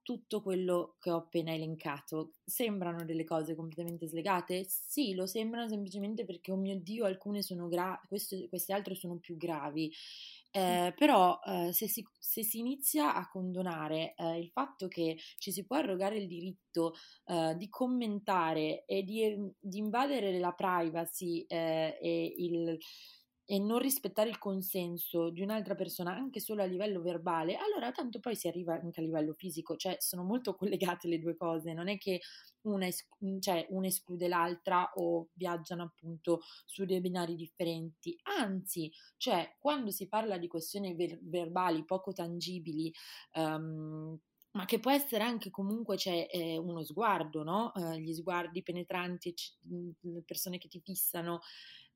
tutto 0.04 0.42
quello 0.42 0.96
che 1.00 1.10
ho 1.10 1.16
appena 1.16 1.52
elencato. 1.52 2.34
Sembrano 2.44 3.04
delle 3.04 3.24
cose 3.24 3.56
completamente 3.56 4.06
slegate? 4.06 4.64
Sì, 4.68 5.14
lo 5.14 5.26
sembrano 5.26 5.68
semplicemente 5.68 6.24
perché, 6.24 6.52
oh 6.52 6.56
mio 6.56 6.78
Dio, 6.78 7.06
alcune 7.06 7.42
sono 7.42 7.66
gravi, 7.66 8.06
queste, 8.06 8.48
queste, 8.48 8.72
altre 8.72 8.94
sono 8.94 9.16
più 9.16 9.36
gravi. 9.36 9.90
Eh, 10.52 10.94
però 10.96 11.40
eh, 11.44 11.72
se, 11.72 11.88
si, 11.88 12.06
se, 12.16 12.44
si, 12.44 12.60
inizia 12.60 13.16
a 13.16 13.28
condonare 13.28 14.14
eh, 14.14 14.38
il 14.38 14.50
fatto 14.50 14.86
che 14.86 15.16
ci 15.38 15.50
si 15.50 15.66
può 15.66 15.78
arrogare 15.78 16.18
il 16.18 16.28
diritto 16.28 16.94
eh, 17.24 17.56
di 17.56 17.68
commentare 17.68 18.84
e 18.84 19.02
di, 19.02 19.36
di, 19.58 19.78
invadere 19.78 20.38
la 20.38 20.52
privacy 20.52 21.44
eh, 21.48 21.98
e 22.00 22.34
il 22.36 22.78
e 23.46 23.58
non 23.58 23.78
rispettare 23.78 24.30
il 24.30 24.38
consenso 24.38 25.30
di 25.30 25.42
un'altra 25.42 25.74
persona 25.74 26.14
anche 26.14 26.40
solo 26.40 26.62
a 26.62 26.66
livello 26.66 27.02
verbale, 27.02 27.56
allora 27.56 27.92
tanto 27.92 28.18
poi 28.20 28.34
si 28.36 28.48
arriva 28.48 28.74
anche 28.74 29.00
a 29.00 29.02
livello 29.02 29.34
fisico, 29.34 29.76
cioè 29.76 29.96
sono 30.00 30.22
molto 30.24 30.54
collegate 30.56 31.08
le 31.08 31.18
due 31.18 31.36
cose, 31.36 31.72
non 31.72 31.88
è 31.88 31.98
che 31.98 32.20
una, 32.62 32.86
es- 32.86 33.06
cioè, 33.40 33.66
una 33.70 33.86
esclude 33.86 34.28
l'altra 34.28 34.90
o 34.94 35.28
viaggiano 35.34 35.82
appunto 35.82 36.40
su 36.64 36.84
dei 36.84 37.00
binari 37.00 37.34
differenti, 37.34 38.16
anzi, 38.22 38.90
cioè 39.16 39.56
quando 39.58 39.90
si 39.90 40.08
parla 40.08 40.38
di 40.38 40.46
questioni 40.48 40.94
ver- 40.94 41.18
verbali 41.22 41.84
poco 41.84 42.12
tangibili, 42.12 42.92
um, 43.34 44.18
ma 44.52 44.64
che 44.66 44.78
può 44.78 44.92
essere 44.92 45.24
anche 45.24 45.50
comunque 45.50 45.96
c'è 45.96 46.28
cioè, 46.30 46.42
eh, 46.42 46.56
uno 46.58 46.82
sguardo, 46.84 47.42
no? 47.42 47.72
Eh, 47.74 48.00
gli 48.00 48.14
sguardi 48.14 48.62
penetranti, 48.62 49.34
c- 49.34 49.54
le 50.00 50.22
persone 50.24 50.58
che 50.58 50.68
ti 50.68 50.80
fissano, 50.80 51.40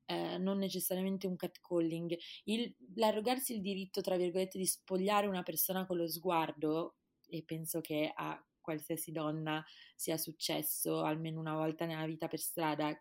eh, 0.09 0.39
non 0.39 0.57
necessariamente 0.57 1.27
un 1.27 1.35
catcalling, 1.35 2.17
il, 2.45 2.75
l'arrogarsi 2.95 3.53
il 3.53 3.61
diritto, 3.61 4.01
tra 4.01 4.17
virgolette, 4.17 4.57
di 4.57 4.65
spogliare 4.65 5.27
una 5.27 5.43
persona 5.43 5.85
con 5.85 5.97
lo 5.97 6.07
sguardo, 6.07 6.95
e 7.27 7.43
penso 7.45 7.79
che 7.79 8.11
a 8.13 8.43
qualsiasi 8.59 9.11
donna 9.11 9.63
sia 9.95 10.17
successo 10.17 11.03
almeno 11.03 11.39
una 11.39 11.53
volta 11.53 11.85
nella 11.85 12.07
vita 12.07 12.27
per 12.27 12.39
strada 12.39 12.99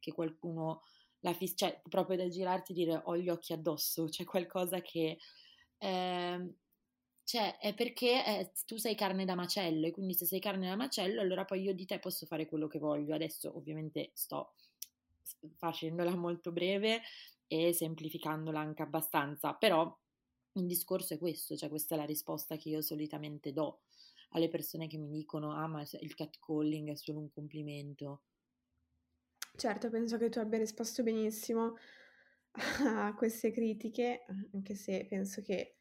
che 0.00 0.12
qualcuno 0.12 0.82
la 1.20 1.32
fissa, 1.34 1.54
cioè 1.68 1.80
proprio 1.88 2.16
da 2.16 2.26
girarti 2.26 2.72
e 2.72 2.74
dire 2.74 3.00
ho 3.04 3.16
gli 3.16 3.28
occhi 3.28 3.52
addosso, 3.52 4.06
c'è 4.06 4.24
qualcosa 4.24 4.80
che... 4.80 5.18
Eh, 5.78 6.54
cioè, 7.22 7.58
è 7.58 7.74
perché 7.74 8.26
eh, 8.26 8.52
tu 8.66 8.76
sei 8.76 8.96
carne 8.96 9.24
da 9.24 9.36
macello 9.36 9.86
e 9.86 9.92
quindi 9.92 10.14
se 10.14 10.26
sei 10.26 10.40
carne 10.40 10.68
da 10.68 10.74
macello 10.74 11.20
allora 11.20 11.44
poi 11.44 11.62
io 11.62 11.72
di 11.74 11.84
te 11.86 12.00
posso 12.00 12.26
fare 12.26 12.46
quello 12.46 12.66
che 12.66 12.80
voglio. 12.80 13.14
Adesso 13.14 13.56
ovviamente 13.56 14.10
sto 14.14 14.54
facendola 15.56 16.14
molto 16.16 16.52
breve 16.52 17.00
e 17.46 17.72
semplificandola 17.72 18.60
anche 18.60 18.82
abbastanza, 18.82 19.54
però 19.54 19.96
il 20.54 20.66
discorso 20.66 21.14
è 21.14 21.18
questo, 21.18 21.56
cioè 21.56 21.68
questa 21.68 21.94
è 21.94 21.98
la 21.98 22.04
risposta 22.04 22.56
che 22.56 22.68
io 22.68 22.82
solitamente 22.82 23.52
do 23.52 23.82
alle 24.30 24.48
persone 24.48 24.86
che 24.86 24.98
mi 24.98 25.10
dicono 25.10 25.52
ah 25.52 25.66
ma 25.66 25.82
il 25.82 26.14
catcalling 26.14 26.90
è 26.90 26.96
solo 26.96 27.18
un 27.18 27.30
complimento. 27.32 28.22
Certo, 29.56 29.90
penso 29.90 30.16
che 30.16 30.28
tu 30.28 30.38
abbia 30.38 30.58
risposto 30.58 31.02
benissimo 31.02 31.76
a 32.86 33.14
queste 33.14 33.50
critiche, 33.50 34.24
anche 34.52 34.74
se 34.74 35.06
penso 35.08 35.42
che 35.42 35.76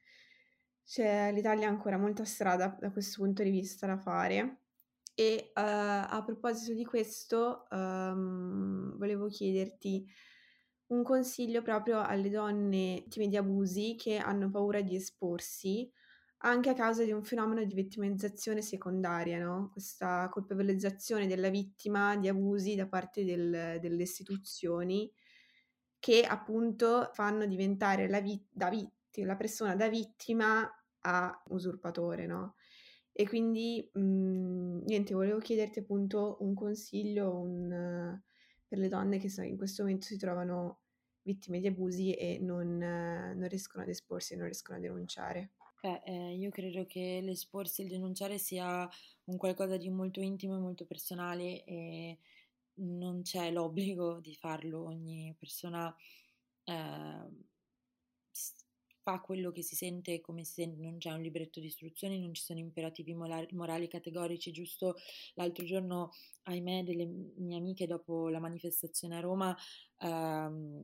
c'è 0.83 1.31
l'Italia 1.31 1.67
ha 1.67 1.69
ancora 1.69 1.97
molta 1.97 2.25
strada 2.25 2.75
da 2.79 2.91
questo 2.91 3.23
punto 3.23 3.43
di 3.43 3.51
vista 3.51 3.85
da 3.85 3.97
fare. 3.97 4.58
E 5.19 5.51
uh, 5.53 5.59
a 5.59 6.23
proposito 6.23 6.73
di 6.73 6.85
questo, 6.85 7.67
um, 7.71 8.95
volevo 8.97 9.27
chiederti 9.27 10.07
un 10.87 11.03
consiglio 11.03 11.61
proprio 11.61 12.01
alle 12.01 12.29
donne 12.29 13.01
vittime 13.03 13.27
di 13.27 13.35
abusi 13.35 13.97
che 13.99 14.15
hanno 14.15 14.49
paura 14.49 14.79
di 14.79 14.95
esporsi 14.95 15.91
anche 16.43 16.69
a 16.69 16.73
causa 16.73 17.03
di 17.03 17.11
un 17.11 17.21
fenomeno 17.21 17.65
di 17.65 17.73
vittimizzazione 17.73 18.61
secondaria, 18.61 19.43
no? 19.43 19.71
Questa 19.73 20.29
colpevolizzazione 20.29 21.27
della 21.27 21.49
vittima 21.49 22.15
di 22.15 22.29
abusi 22.29 22.75
da 22.75 22.87
parte 22.87 23.25
del, 23.25 23.77
delle 23.81 24.03
istituzioni 24.03 25.11
che 25.99 26.23
appunto 26.23 27.09
fanno 27.11 27.45
diventare 27.45 28.07
la, 28.07 28.21
vi- 28.21 28.41
vitt- 28.53 29.17
la 29.17 29.35
persona 29.35 29.75
da 29.75 29.89
vittima 29.89 30.65
a 31.01 31.43
usurpatore, 31.49 32.25
no? 32.25 32.55
E 33.19 33.27
quindi, 33.27 33.89
mhmm, 33.93 34.83
niente, 34.85 35.13
volevo 35.13 35.39
chiederti 35.39 35.79
appunto 35.79 36.37
un 36.39 36.53
consiglio 36.53 37.35
un 37.37 38.17
per 38.65 38.77
le 38.77 38.87
donne 38.87 39.17
che 39.19 39.27
in 39.45 39.57
questo 39.57 39.81
momento 39.83 40.05
si 40.05 40.17
trovano 40.17 40.83
vittime 41.23 41.59
di 41.59 41.67
abusi 41.67 42.13
e 42.13 42.39
non 42.39 42.77
non 42.77 43.47
riescono 43.49 43.83
ad 43.83 43.89
esporsi 43.89 44.33
e 44.33 44.35
non 44.37 44.45
riescono 44.45 44.77
a 44.77 44.81
denunciare. 44.81 45.51
Beh, 45.81 46.01
ehm, 46.05 46.39
io 46.41 46.49
credo 46.49 46.85
che 46.85 47.21
l'esporsi 47.23 47.81
e 47.81 47.83
il 47.85 47.89
denunciare 47.91 48.37
sia 48.37 48.87
un 49.25 49.37
qualcosa 49.37 49.77
di 49.77 49.89
molto 49.89 50.19
intimo 50.19 50.55
e 50.55 50.59
molto 50.59 50.85
personale 50.85 51.63
e 51.63 52.19
non 52.75 53.21
c'è 53.21 53.49
l'obbligo 53.51 54.19
di 54.19 54.35
farlo. 54.35 54.83
Ogni 54.83 55.33
persona, 55.37 55.95
ehm 56.65 57.43
fa 59.01 59.19
quello 59.19 59.51
che 59.51 59.61
si 59.63 59.75
sente 59.75 60.21
come 60.21 60.43
si 60.43 60.53
sente, 60.53 60.81
non 60.81 60.97
c'è 60.97 61.11
un 61.11 61.21
libretto 61.21 61.59
di 61.59 61.67
istruzioni, 61.67 62.19
non 62.19 62.33
ci 62.33 62.43
sono 62.43 62.59
imperativi 62.59 63.13
morali 63.13 63.87
categorici, 63.87 64.51
giusto 64.51 64.95
l'altro 65.35 65.65
giorno, 65.65 66.11
ahimè, 66.43 66.83
delle 66.83 67.05
mie 67.05 67.57
amiche 67.57 67.87
dopo 67.87 68.29
la 68.29 68.39
manifestazione 68.39 69.17
a 69.17 69.19
Roma 69.19 69.55
ehm, 69.99 70.83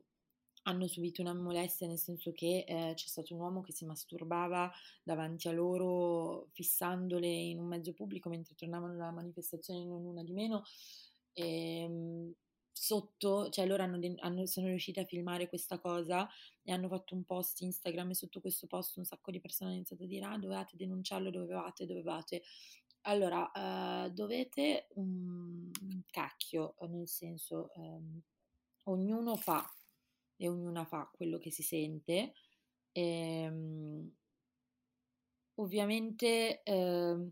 hanno 0.67 0.87
subito 0.87 1.21
una 1.21 1.33
molestia 1.33 1.87
nel 1.87 1.99
senso 1.99 2.31
che 2.31 2.63
eh, 2.67 2.93
c'è 2.95 3.07
stato 3.07 3.33
un 3.35 3.39
uomo 3.41 3.61
che 3.61 3.71
si 3.71 3.85
masturbava 3.85 4.71
davanti 5.03 5.47
a 5.47 5.51
loro 5.51 6.47
fissandole 6.53 7.27
in 7.27 7.59
un 7.59 7.67
mezzo 7.67 7.93
pubblico 7.93 8.29
mentre 8.29 8.55
tornavano 8.55 8.95
dalla 8.95 9.11
manifestazione 9.11 9.83
non 9.85 10.05
una 10.05 10.23
di 10.23 10.33
meno. 10.33 10.63
E, 11.33 11.81
ehm, 11.81 12.33
sotto, 12.77 13.49
cioè 13.49 13.65
loro 13.65 13.83
hanno, 13.83 13.97
hanno, 14.19 14.45
sono 14.45 14.67
riusciti 14.67 14.99
a 14.99 15.05
filmare 15.05 15.47
questa 15.47 15.79
cosa 15.79 16.27
e 16.61 16.73
hanno 16.73 16.89
fatto 16.89 17.15
un 17.15 17.23
post 17.23 17.61
Instagram 17.61 18.09
e 18.09 18.15
sotto 18.15 18.41
questo 18.41 18.67
post 18.67 18.97
un 18.97 19.05
sacco 19.05 19.31
di 19.31 19.39
persone 19.39 19.69
hanno 19.69 19.79
iniziato 19.79 20.03
a 20.03 20.07
dire 20.07 20.25
ah 20.25 20.37
dovevate 20.37 20.75
denunciarlo, 20.75 21.29
dovevate, 21.29 21.85
dovevate. 21.85 22.43
Allora, 23.07 23.49
uh, 23.53 24.09
dovete 24.09 24.87
un 24.95 25.71
cacchio, 26.09 26.75
nel 26.89 27.07
senso, 27.07 27.71
um, 27.75 28.19
ognuno 28.85 29.35
fa 29.35 29.63
e 30.35 30.49
ognuna 30.49 30.83
fa 30.83 31.09
quello 31.13 31.37
che 31.37 31.51
si 31.51 31.63
sente. 31.63 32.33
E, 32.91 33.47
um, 33.47 34.11
ovviamente 35.55 36.61
eh, 36.63 37.31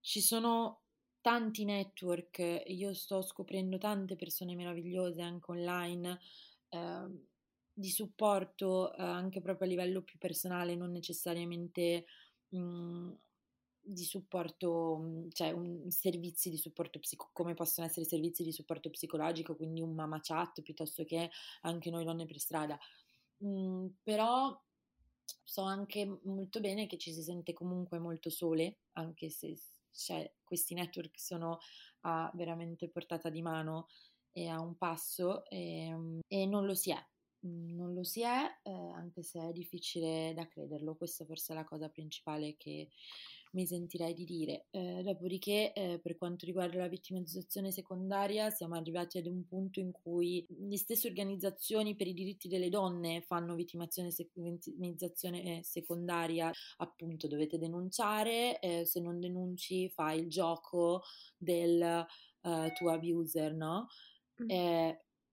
ci 0.00 0.20
sono 0.20 0.82
tanti 1.28 1.66
network, 1.66 2.62
io 2.68 2.94
sto 2.94 3.20
scoprendo 3.20 3.76
tante 3.76 4.16
persone 4.16 4.54
meravigliose 4.54 5.20
anche 5.20 5.50
online 5.50 6.18
eh, 6.70 7.06
di 7.70 7.90
supporto 7.90 8.94
eh, 8.94 9.02
anche 9.02 9.42
proprio 9.42 9.66
a 9.66 9.70
livello 9.70 10.00
più 10.00 10.16
personale, 10.16 10.74
non 10.74 10.90
necessariamente 10.90 12.06
mh, 12.48 12.58
mm, 12.58 13.12
di 13.78 14.04
supporto, 14.04 14.96
mm, 15.02 15.28
cioè 15.32 15.50
un, 15.50 15.90
servizi 15.90 16.48
di 16.48 16.56
supporto 16.56 16.98
psicologico, 16.98 17.42
come 17.42 17.52
possono 17.52 17.86
essere 17.86 18.06
servizi 18.06 18.42
di 18.42 18.52
supporto 18.52 18.88
psicologico, 18.88 19.54
quindi 19.54 19.82
un 19.82 19.94
mama 19.94 20.20
chat 20.22 20.62
piuttosto 20.62 21.04
che 21.04 21.30
anche 21.60 21.90
noi 21.90 22.06
donne 22.06 22.24
per 22.24 22.38
strada. 22.38 22.78
Mm, 23.44 23.88
però 24.02 24.58
so 25.44 25.60
anche 25.60 26.06
molto 26.22 26.60
bene 26.60 26.86
che 26.86 26.96
ci 26.96 27.12
si 27.12 27.20
sente 27.22 27.52
comunque 27.52 27.98
molto 27.98 28.30
sole, 28.30 28.78
anche 28.92 29.28
se 29.28 29.54
cioè, 29.98 30.32
questi 30.42 30.74
network 30.74 31.18
sono 31.18 31.58
a 32.02 32.30
veramente 32.34 32.88
portata 32.88 33.28
di 33.30 33.42
mano 33.42 33.88
e 34.32 34.48
a 34.48 34.60
un 34.60 34.76
passo 34.76 35.44
e, 35.46 35.86
ehm, 35.86 36.20
e 36.26 36.46
non 36.46 36.64
lo 36.66 36.74
si 36.74 36.90
è. 36.90 37.06
Non 37.40 37.94
lo 37.94 38.02
si 38.02 38.22
è, 38.22 38.58
eh, 38.64 38.70
anche 38.70 39.22
se 39.22 39.40
è 39.40 39.52
difficile 39.52 40.32
da 40.34 40.46
crederlo. 40.48 40.96
Questa 40.96 41.24
forse 41.24 41.52
è 41.52 41.56
la 41.56 41.64
cosa 41.64 41.88
principale 41.88 42.56
che 42.56 42.88
mi 43.52 43.66
sentirei 43.66 44.14
di 44.14 44.24
dire. 44.24 44.66
Eh, 44.70 45.02
dopodiché, 45.02 45.72
eh, 45.72 45.98
per 46.02 46.16
quanto 46.16 46.46
riguarda 46.46 46.78
la 46.78 46.88
vittimizzazione 46.88 47.70
secondaria, 47.70 48.50
siamo 48.50 48.74
arrivati 48.74 49.18
ad 49.18 49.26
un 49.26 49.44
punto 49.46 49.80
in 49.80 49.92
cui 49.92 50.46
le 50.48 50.76
stesse 50.76 51.08
organizzazioni 51.08 51.96
per 51.96 52.06
i 52.06 52.14
diritti 52.14 52.48
delle 52.48 52.68
donne 52.68 53.22
fanno 53.22 53.54
vittimizzazione, 53.54 54.10
vittimizzazione 54.34 55.58
eh, 55.58 55.62
secondaria, 55.62 56.50
appunto 56.78 57.26
dovete 57.26 57.58
denunciare, 57.58 58.58
eh, 58.60 58.84
se 58.84 59.00
non 59.00 59.20
denunci 59.20 59.88
fai 59.88 60.20
il 60.20 60.28
gioco 60.28 61.02
del 61.36 61.80
eh, 61.80 62.72
tuo 62.76 62.90
abuser, 62.90 63.54
no? 63.54 63.86
Mm. 64.42 64.50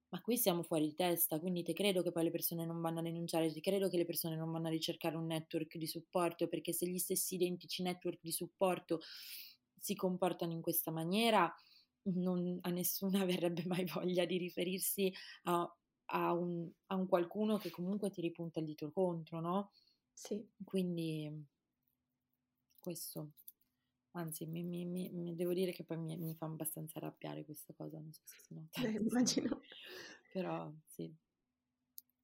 Ma 0.10 0.22
qui 0.22 0.38
siamo 0.38 0.64
fuori 0.64 0.86
di 0.88 0.96
testa, 0.96 1.40
quindi 1.40 1.62
ti 1.64 1.74
credo 1.74 2.02
che 2.02 2.12
poi 2.12 2.24
le 2.24 2.32
persone 2.32 2.66
non 2.66 2.80
vanno 2.80 3.00
a 3.00 3.02
denunciare, 3.02 3.52
ti 3.52 3.60
credo 3.60 3.90
che 3.90 3.98
le 3.98 4.06
persone 4.06 4.36
non 4.38 4.52
vanno 4.52 4.68
a 4.68 4.70
ricercare 4.70 5.18
un 5.18 5.26
network 5.26 5.78
di 5.78 5.88
supporto, 5.88 6.48
perché 6.48 6.72
se 6.74 6.88
gli 6.88 6.98
stessi 7.00 7.36
identici 7.36 7.82
network 7.84 8.20
di 8.22 8.32
supporto 8.32 9.00
si 9.78 9.94
comportano 9.96 10.54
in 10.54 10.62
questa 10.62 10.92
maniera, 10.92 11.54
non, 12.04 12.60
a 12.62 12.70
nessuno 12.70 13.26
verrebbe 13.26 13.66
mai 13.66 13.86
voglia 13.86 14.26
di 14.26 14.38
riferirsi 14.38 15.12
a, 15.44 15.70
a, 16.12 16.34
un, 16.34 16.70
a 16.88 16.96
un 16.96 17.08
qualcuno 17.08 17.58
che 17.58 17.70
comunque 17.72 18.10
ti 18.10 18.22
ripunta 18.22 18.60
il 18.60 18.66
dito 18.66 18.92
contro, 18.92 19.40
no? 19.42 19.72
Sì. 20.14 20.48
Quindi 20.64 21.46
questo. 22.80 23.34
Anzi, 24.18 24.46
mi, 24.46 24.64
mi, 24.64 24.86
mi, 24.86 25.36
devo 25.36 25.54
dire 25.54 25.74
che 25.74 25.84
poi 25.84 25.98
mi, 25.98 26.36
fa 26.36 26.46
abbastanza 26.46 27.00
arrabbiare 27.00 27.44
questa 27.44 27.74
cosa, 27.74 28.00
non 28.00 28.14
so 28.14 28.22
se 28.24 28.38
si 28.42 28.54
nota. 28.54 28.82
Eh, 28.82 28.92
immagino. 28.92 29.60
Però 30.32 30.72
sì. 30.86 31.14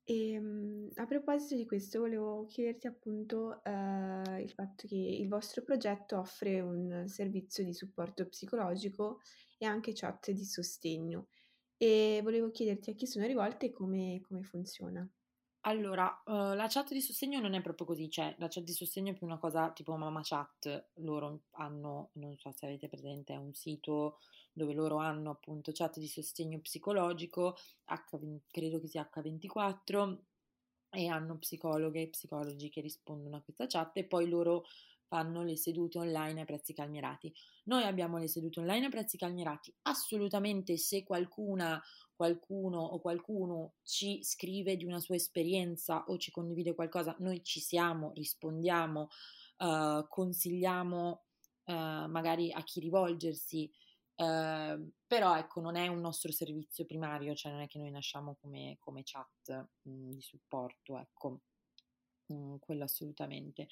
E, 0.04 0.32
ehm, 0.32 0.90
a 0.96 1.06
proposito 1.06 1.56
di 1.56 1.66
questo, 1.66 2.00
volevo 2.00 2.46
chiederti 2.46 2.88
appunto 2.88 3.62
eh, 3.64 4.42
il 4.42 4.52
fatto 4.52 4.88
che 4.88 4.96
il 4.96 5.28
vostro 5.28 5.64
progetto 5.64 6.18
offre 6.18 6.62
un 6.62 7.04
servizio 7.08 7.64
di 7.64 7.74
supporto 7.74 8.28
psicologico 8.28 9.20
e 9.58 9.66
anche 9.66 9.92
chat 9.94 10.32
di 10.32 10.46
sostegno. 10.46 11.28
E 11.76 12.22
volevo 12.24 12.52
chiederti 12.52 12.92
a 12.92 12.94
chi 12.94 13.06
sono 13.06 13.26
rivolte 13.26 13.68
e 13.68 13.72
come, 13.72 14.22
come 14.22 14.44
funziona. 14.44 15.08
Allora, 15.66 16.22
uh, 16.26 16.54
la 16.56 16.68
chat 16.68 16.92
di 16.92 17.02
sostegno 17.02 17.40
non 17.40 17.54
è 17.54 17.62
proprio 17.62 17.86
così, 17.86 18.10
cioè 18.10 18.34
la 18.40 18.48
chat 18.48 18.64
di 18.64 18.72
sostegno 18.74 19.12
è 19.12 19.16
più 19.16 19.28
una 19.28 19.38
cosa 19.38 19.70
tipo 19.72 19.96
Mama 19.96 20.22
Chat, 20.24 20.90
loro 20.96 21.42
hanno, 21.52 22.10
non 22.14 22.36
so 22.38 22.52
se 22.52 22.66
avete 22.66 22.88
presente, 22.88 23.34
è 23.34 23.38
un 23.38 23.54
sito 23.54 24.18
dove 24.54 24.74
loro 24.74 24.98
hanno 24.98 25.30
appunto 25.30 25.72
chat 25.72 26.00
di 26.00 26.08
sostegno 26.08 26.60
psicologico, 26.60 27.56
H, 27.86 28.42
credo 28.50 28.80
che 28.80 28.88
sia 28.88 29.08
H24, 29.14 30.18
e 30.94 31.08
hanno 31.08 31.38
psicologhe 31.38 32.02
e 32.02 32.10
psicologi 32.10 32.70
che 32.70 32.82
rispondono 32.82 33.38
a 33.38 33.42
questa 33.42 33.68
chat 33.68 33.98
e 33.98 34.04
poi 34.04 34.28
loro 34.28 34.66
fanno 35.12 35.44
le 35.44 35.58
sedute 35.58 35.98
online 35.98 36.40
a 36.40 36.46
prezzi 36.46 36.74
calmierati. 36.74 37.34
Noi 37.66 37.84
abbiamo 37.84 38.18
le 38.18 38.30
sedute 38.30 38.62
online 38.62 38.86
a 38.86 38.90
prezzi 38.90 39.18
calmierati. 39.18 39.76
Assolutamente 39.82 40.78
se 40.78 41.04
qualcuna, 41.04 41.82
qualcuno 42.16 42.80
o 42.80 43.02
qualcuno 43.02 43.74
ci 43.84 44.24
scrive 44.24 44.78
di 44.78 44.86
una 44.86 45.02
sua 45.02 45.16
esperienza 45.16 46.06
o 46.08 46.18
ci 46.18 46.32
condivide 46.32 46.74
qualcosa, 46.74 47.14
noi 47.20 47.44
ci 47.44 47.60
siamo, 47.60 48.14
rispondiamo, 48.14 49.10
uh, 49.58 50.08
consigliamo 50.08 51.24
uh, 51.66 51.74
magari 51.74 52.54
a 52.54 52.64
chi 52.64 52.80
rivolgersi. 52.80 53.70
Uh, 54.16 54.94
però 55.06 55.36
ecco, 55.36 55.60
non 55.60 55.76
è 55.76 55.88
un 55.88 56.00
nostro 56.00 56.32
servizio 56.32 56.86
primario, 56.86 57.36
cioè 57.36 57.52
non 57.52 57.62
è 57.62 57.68
che 57.68 57.80
noi 57.80 57.92
nasciamo 57.92 58.38
come, 58.40 58.78
come 58.80 59.02
chat 59.04 59.68
mh, 59.82 59.92
mm, 59.92 60.12
di 60.12 60.22
supporto, 60.22 60.98
ecco, 60.98 61.42
mh, 62.28 62.34
mm, 62.34 62.56
quello 62.60 62.86
assolutamente 62.86 63.68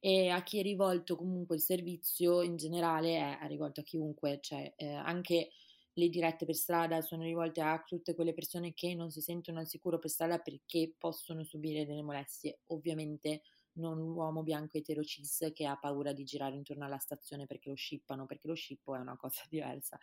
e 0.00 0.30
a 0.30 0.42
chi 0.42 0.58
è 0.58 0.62
rivolto 0.62 1.14
comunque 1.14 1.56
il 1.56 1.62
servizio 1.62 2.40
in 2.42 2.56
generale 2.56 3.38
è, 3.38 3.46
rivolto 3.46 3.80
a 3.80 3.84
chiunque, 3.84 4.38
cioè 4.40 4.72
eh, 4.76 4.94
anche 4.94 5.50
le 5.92 6.08
dirette 6.08 6.46
per 6.46 6.54
strada 6.54 7.02
sono 7.02 7.22
rivolte 7.22 7.60
a 7.60 7.82
tutte 7.84 8.14
quelle 8.14 8.32
persone 8.32 8.72
che 8.72 8.94
non 8.94 9.10
si 9.10 9.20
sentono 9.20 9.58
al 9.58 9.66
sicuro 9.66 9.98
per 9.98 10.08
strada 10.08 10.38
perché 10.38 10.94
possono 10.96 11.44
subire 11.44 11.84
delle 11.84 12.02
molestie, 12.02 12.60
ovviamente 12.68 13.42
non 13.74 13.98
l'uomo 13.98 14.42
bianco 14.42 14.78
etero 14.78 15.02
cis 15.02 15.50
che 15.52 15.66
ha 15.66 15.76
paura 15.76 16.12
di 16.12 16.24
girare 16.24 16.56
intorno 16.56 16.84
alla 16.86 16.98
stazione 16.98 17.46
perché 17.46 17.68
lo 17.68 17.74
scippano, 17.74 18.26
perché 18.26 18.48
lo 18.48 18.54
scippo 18.54 18.94
è 18.94 18.98
una 18.98 19.16
cosa 19.16 19.42
diversa 19.48 19.98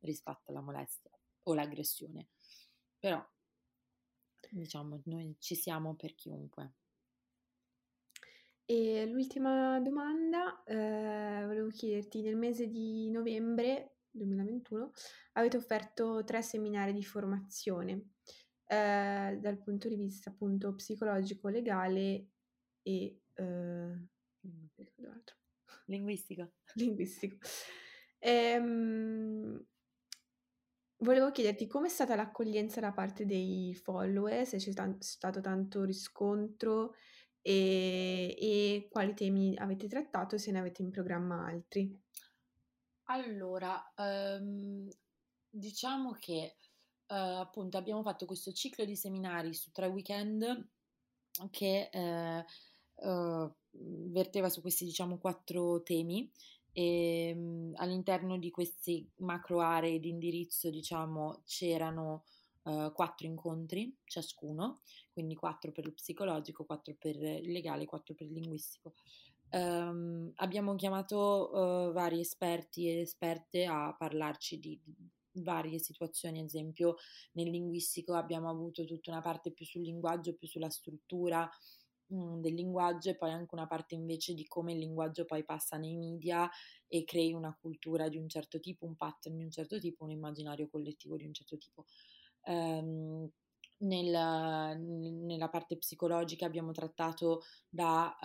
rispetto 0.00 0.50
alla 0.50 0.62
molestia 0.62 1.10
o 1.44 1.54
l'aggressione. 1.54 2.28
Però 2.98 3.22
diciamo 4.50 5.02
noi 5.04 5.36
ci 5.38 5.54
siamo 5.54 5.94
per 5.94 6.14
chiunque. 6.14 6.72
E 8.64 9.06
l'ultima 9.06 9.80
domanda, 9.80 10.62
eh, 10.64 11.44
volevo 11.46 11.68
chiederti, 11.68 12.22
nel 12.22 12.36
mese 12.36 12.68
di 12.68 13.10
novembre 13.10 13.96
2021 14.10 14.92
avete 15.32 15.56
offerto 15.56 16.22
tre 16.24 16.42
seminari 16.42 16.92
di 16.92 17.02
formazione 17.02 18.10
eh, 18.66 19.38
dal 19.40 19.58
punto 19.62 19.88
di 19.88 19.96
vista 19.96 20.30
appunto 20.30 20.74
psicologico, 20.74 21.48
legale 21.48 22.28
e 22.82 23.20
eh, 23.34 24.08
linguistico. 25.86 26.52
linguistico. 26.74 27.36
Ehm, 28.18 29.66
volevo 30.98 31.30
chiederti 31.30 31.66
com'è 31.66 31.88
stata 31.88 32.14
l'accoglienza 32.14 32.80
da 32.80 32.92
parte 32.92 33.26
dei 33.26 33.74
follower, 33.74 34.46
se 34.46 34.58
c'è 34.58 34.72
t- 34.72 35.02
stato 35.02 35.40
tanto 35.40 35.84
riscontro 35.84 36.94
e, 37.42 38.36
e 38.38 38.88
quali 38.90 39.14
temi 39.14 39.56
avete 39.58 39.88
trattato 39.88 40.38
se 40.38 40.52
ne 40.52 40.60
avete 40.60 40.82
in 40.82 40.90
programma 40.90 41.44
altri. 41.44 42.00
Allora, 43.06 43.92
um, 43.96 44.88
diciamo 45.50 46.12
che 46.12 46.56
uh, 47.08 47.40
appunto 47.40 47.76
abbiamo 47.76 48.02
fatto 48.02 48.24
questo 48.24 48.52
ciclo 48.52 48.84
di 48.84 48.96
seminari 48.96 49.52
su 49.52 49.70
tre 49.72 49.86
weekend 49.88 50.68
che 51.50 51.90
uh, 51.92 53.06
uh, 53.08 53.54
verteva 54.10 54.48
su 54.48 54.60
questi 54.60 54.84
diciamo 54.84 55.18
quattro 55.18 55.82
temi 55.82 56.30
e 56.72 57.32
um, 57.36 57.72
all'interno 57.76 58.38
di 58.38 58.50
queste 58.50 59.08
macro 59.16 59.60
aree 59.60 59.98
di 59.98 60.08
indirizzo 60.08 60.70
diciamo 60.70 61.42
c'erano 61.44 62.24
uh, 62.64 62.92
quattro 62.92 63.26
incontri 63.26 63.96
ciascuno, 64.04 64.80
quindi 65.12 65.34
quattro 65.34 65.72
per 65.72 65.86
il 65.86 65.94
psicologico, 65.94 66.64
quattro 66.64 66.94
per 66.98 67.16
il 67.16 67.50
legale, 67.50 67.86
quattro 67.86 68.14
per 68.14 68.26
il 68.26 68.32
linguistico. 68.32 68.94
Um, 69.50 70.32
abbiamo 70.36 70.74
chiamato 70.76 71.50
uh, 71.52 71.92
vari 71.92 72.20
esperti 72.20 72.88
ed 72.88 73.00
esperte 73.00 73.66
a 73.66 73.94
parlarci 73.94 74.58
di, 74.58 74.80
varie 75.34 75.78
situazioni, 75.78 76.40
ad 76.40 76.46
esempio 76.46 76.96
nel 77.32 77.50
linguistico 77.50 78.14
abbiamo 78.14 78.50
avuto 78.50 78.84
tutta 78.84 79.10
una 79.10 79.20
parte 79.20 79.52
più 79.52 79.64
sul 79.64 79.82
linguaggio, 79.82 80.34
più 80.34 80.46
sulla 80.46 80.68
struttura 80.68 81.48
mm, 82.12 82.40
del 82.40 82.54
linguaggio 82.54 83.10
e 83.10 83.16
poi 83.16 83.30
anche 83.30 83.54
una 83.54 83.66
parte 83.66 83.94
invece 83.94 84.34
di 84.34 84.46
come 84.46 84.72
il 84.72 84.78
linguaggio 84.78 85.24
poi 85.24 85.44
passa 85.44 85.76
nei 85.76 85.96
media 85.96 86.48
e 86.86 87.04
crei 87.04 87.32
una 87.32 87.56
cultura 87.58 88.08
di 88.08 88.18
un 88.18 88.28
certo 88.28 88.60
tipo, 88.60 88.84
un 88.84 88.96
pattern 88.96 89.36
di 89.36 89.44
un 89.44 89.50
certo 89.50 89.78
tipo, 89.78 90.04
un 90.04 90.10
immaginario 90.10 90.68
collettivo 90.68 91.16
di 91.16 91.24
un 91.24 91.32
certo 91.32 91.56
tipo. 91.56 91.86
Ehm, 92.44 93.28
nel, 93.82 94.78
nella 94.80 95.48
parte 95.48 95.76
psicologica 95.76 96.46
abbiamo 96.46 96.72
trattato 96.72 97.42
da 97.68 98.16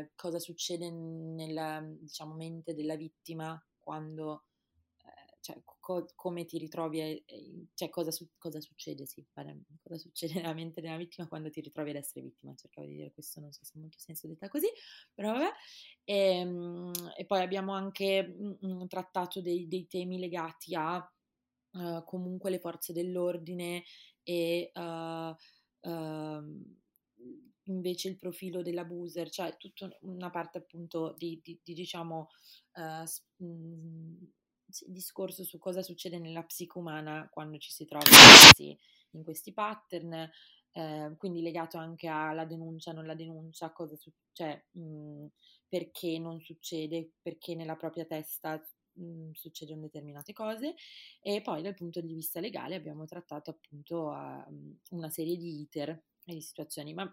eh, 0.00 0.10
cosa 0.14 0.38
succede 0.38 0.90
nella 0.90 1.82
diciamo, 1.84 2.34
mente 2.34 2.74
della 2.74 2.96
vittima 2.96 3.62
quando, 3.78 4.44
eh, 5.04 5.36
cioè 5.40 5.60
co- 5.64 6.06
come 6.14 6.44
ti 6.44 6.58
ritrovi, 6.58 7.24
cioè 7.74 7.88
cosa, 7.90 8.10
su- 8.10 8.28
cosa 8.38 8.60
succede, 8.60 9.06
sì, 9.06 9.24
cosa 9.32 9.98
succede 9.98 10.34
nella 10.34 10.54
mente 10.54 10.80
della 10.80 10.96
vittima 10.96 11.28
quando 11.28 11.50
ti 11.50 11.60
ritrovi 11.60 11.90
ad 11.90 11.96
essere 11.96 12.24
vittima, 12.24 12.54
cercavo 12.54 12.86
di 12.86 12.94
dire 12.96 13.12
questo, 13.12 13.40
non 13.40 13.52
so 13.52 13.64
se 13.64 13.72
ha 13.76 13.80
molto 13.80 13.98
senso 13.98 14.26
detta 14.26 14.48
così, 14.48 14.68
però 15.14 15.32
vabbè. 15.32 15.50
E, 16.04 16.14
ehm, 16.40 16.92
e 17.16 17.24
poi 17.26 17.40
abbiamo 17.42 17.72
anche 17.72 18.22
mh, 18.26 18.66
mm, 18.66 18.86
trattato 18.86 19.40
dei, 19.40 19.68
dei, 19.68 19.86
temi 19.86 20.18
legati 20.18 20.74
a 20.74 21.06
uh, 21.76 22.04
comunque 22.04 22.50
le 22.50 22.58
forze 22.58 22.92
dell'ordine 22.92 23.84
e 24.22 24.70
uh, 24.74 25.34
uh, 25.88 26.76
invece 27.64 28.08
il 28.08 28.18
profilo 28.18 28.62
dell'abuser, 28.62 29.30
cioè 29.30 29.56
tutta 29.56 29.88
una 30.02 30.30
parte 30.30 30.58
appunto 30.58 31.14
di, 31.16 31.40
di, 31.42 31.60
di 31.62 31.74
diciamo 31.74 32.28
uh, 32.74 33.44
mh, 33.44 34.32
discorso 34.86 35.44
su 35.44 35.58
cosa 35.58 35.82
succede 35.82 36.18
nella 36.18 36.42
psiche 36.42 36.78
umana 36.78 37.28
quando 37.30 37.58
ci 37.58 37.70
si 37.70 37.84
trova 37.84 38.04
in 39.12 39.22
questi, 39.22 39.52
pattern, 39.52 40.28
eh, 40.72 41.14
quindi 41.16 41.40
legato 41.40 41.78
anche 41.78 42.08
alla 42.08 42.44
denuncia, 42.44 42.92
non 42.92 43.06
la 43.06 43.14
denuncia, 43.14 43.72
cosa 43.72 43.96
succede, 43.96 44.24
cioè, 44.32 44.64
perché 45.68 46.18
non 46.18 46.40
succede, 46.40 47.12
perché 47.22 47.54
nella 47.54 47.76
propria 47.76 48.04
testa 48.04 48.60
mh, 48.96 49.30
succedono 49.32 49.82
determinate 49.82 50.32
cose 50.32 50.74
e 51.20 51.40
poi 51.42 51.62
dal 51.62 51.74
punto 51.74 52.00
di 52.00 52.12
vista 52.14 52.40
legale 52.40 52.74
abbiamo 52.74 53.04
trattato 53.04 53.50
appunto 53.50 54.08
uh, 54.08 54.76
una 54.90 55.10
serie 55.10 55.36
di 55.36 55.60
iter 55.60 55.90
e 56.24 56.34
di 56.34 56.40
situazioni, 56.40 56.94
ma 56.94 57.10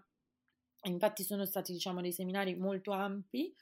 infatti 0.86 1.22
sono 1.22 1.44
stati 1.46 1.72
diciamo 1.72 2.00
dei 2.00 2.12
seminari 2.12 2.56
molto 2.56 2.92
ampi 2.92 3.54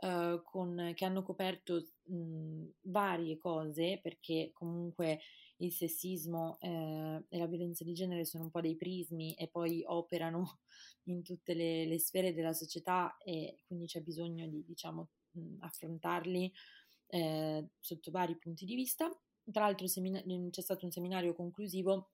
uh, 0.00 0.42
con, 0.42 0.92
che 0.94 1.04
hanno 1.04 1.22
coperto 1.22 1.88
mh, 2.04 2.64
varie 2.82 3.38
cose 3.38 4.00
perché 4.02 4.50
comunque 4.52 5.20
il 5.60 5.72
sessismo 5.72 6.58
eh, 6.60 7.24
e 7.28 7.38
la 7.38 7.46
violenza 7.46 7.82
di 7.84 7.92
genere 7.92 8.24
sono 8.24 8.44
un 8.44 8.50
po' 8.50 8.60
dei 8.60 8.76
prismi 8.76 9.34
e 9.34 9.48
poi 9.48 9.82
operano 9.84 10.60
in 11.08 11.22
tutte 11.22 11.54
le, 11.54 11.86
le 11.86 11.98
sfere 11.98 12.32
della 12.32 12.52
società 12.52 13.16
e 13.18 13.58
quindi 13.66 13.86
c'è 13.86 14.00
bisogno 14.00 14.46
di 14.46 14.64
diciamo 14.64 15.08
affrontarli 15.60 16.52
eh, 17.08 17.66
sotto 17.80 18.10
vari 18.10 18.36
punti 18.36 18.64
di 18.64 18.74
vista. 18.74 19.08
Tra 19.50 19.64
l'altro 19.64 19.86
semina- 19.86 20.22
c'è 20.50 20.60
stato 20.60 20.84
un 20.84 20.90
seminario 20.90 21.34
conclusivo 21.34 22.10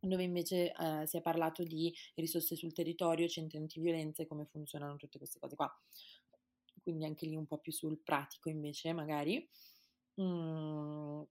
dove 0.00 0.22
invece 0.22 0.72
eh, 0.72 1.06
si 1.06 1.16
è 1.16 1.20
parlato 1.20 1.62
di 1.62 1.94
risorse 2.14 2.56
sul 2.56 2.72
territorio, 2.72 3.28
centri 3.28 3.58
antiviolenza 3.58 4.22
e 4.22 4.26
come 4.26 4.46
funzionano 4.46 4.96
tutte 4.96 5.18
queste 5.18 5.38
cose 5.38 5.56
qua. 5.56 5.70
Quindi 6.82 7.04
anche 7.04 7.26
lì 7.26 7.36
un 7.36 7.46
po' 7.46 7.58
più 7.58 7.72
sul 7.72 8.00
pratico 8.02 8.48
invece 8.48 8.92
magari. 8.92 9.46
Mm. 10.20 11.22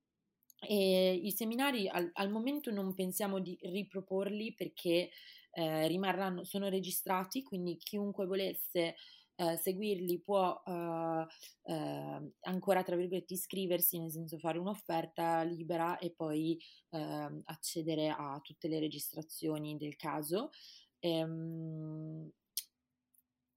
E 0.62 1.14
i 1.14 1.32
seminari 1.32 1.88
al, 1.88 2.10
al, 2.14 2.30
momento 2.30 2.70
non 2.70 2.94
pensiamo 2.94 3.40
di 3.40 3.58
riproporli 3.62 4.54
perché 4.54 5.10
eh, 5.52 5.88
rimarranno, 5.88 6.44
sono 6.44 6.68
registrati, 6.68 7.44
quindi 7.44 7.78
chiunque 7.78 8.26
volesse 8.26 8.96
eh, 9.40 9.56
seguirli 9.58 10.20
può 10.20 10.62
eh, 10.66 11.26
eh, 11.64 12.34
ancora, 12.42 12.84
tra 12.84 12.98
virgolette, 12.98 13.34
iscriversi, 13.34 13.98
nel 13.98 14.12
senso 14.12 14.38
fare 14.38 14.58
un'offerta 14.58 15.42
libera 15.44 15.98
e 15.98 16.12
poi 16.12 16.60
ehm, 16.90 17.42
accedere 17.46 18.10
a 18.10 18.38
tutte 18.44 18.68
le 18.68 18.80
registrazioni 18.80 19.78
del 19.78 19.96
caso. 19.96 20.50
Ehm, 21.00 22.30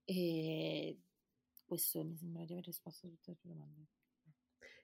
e 0.05 1.01
questo 1.64 2.05
mi 2.05 2.16
sembra 2.16 2.45
di 2.45 2.53
aver 2.53 2.66
risposto 2.66 3.07
a 3.07 3.11
tutte 3.11 3.31
le 3.33 3.37
tue 3.40 3.51
domande. 3.51 3.87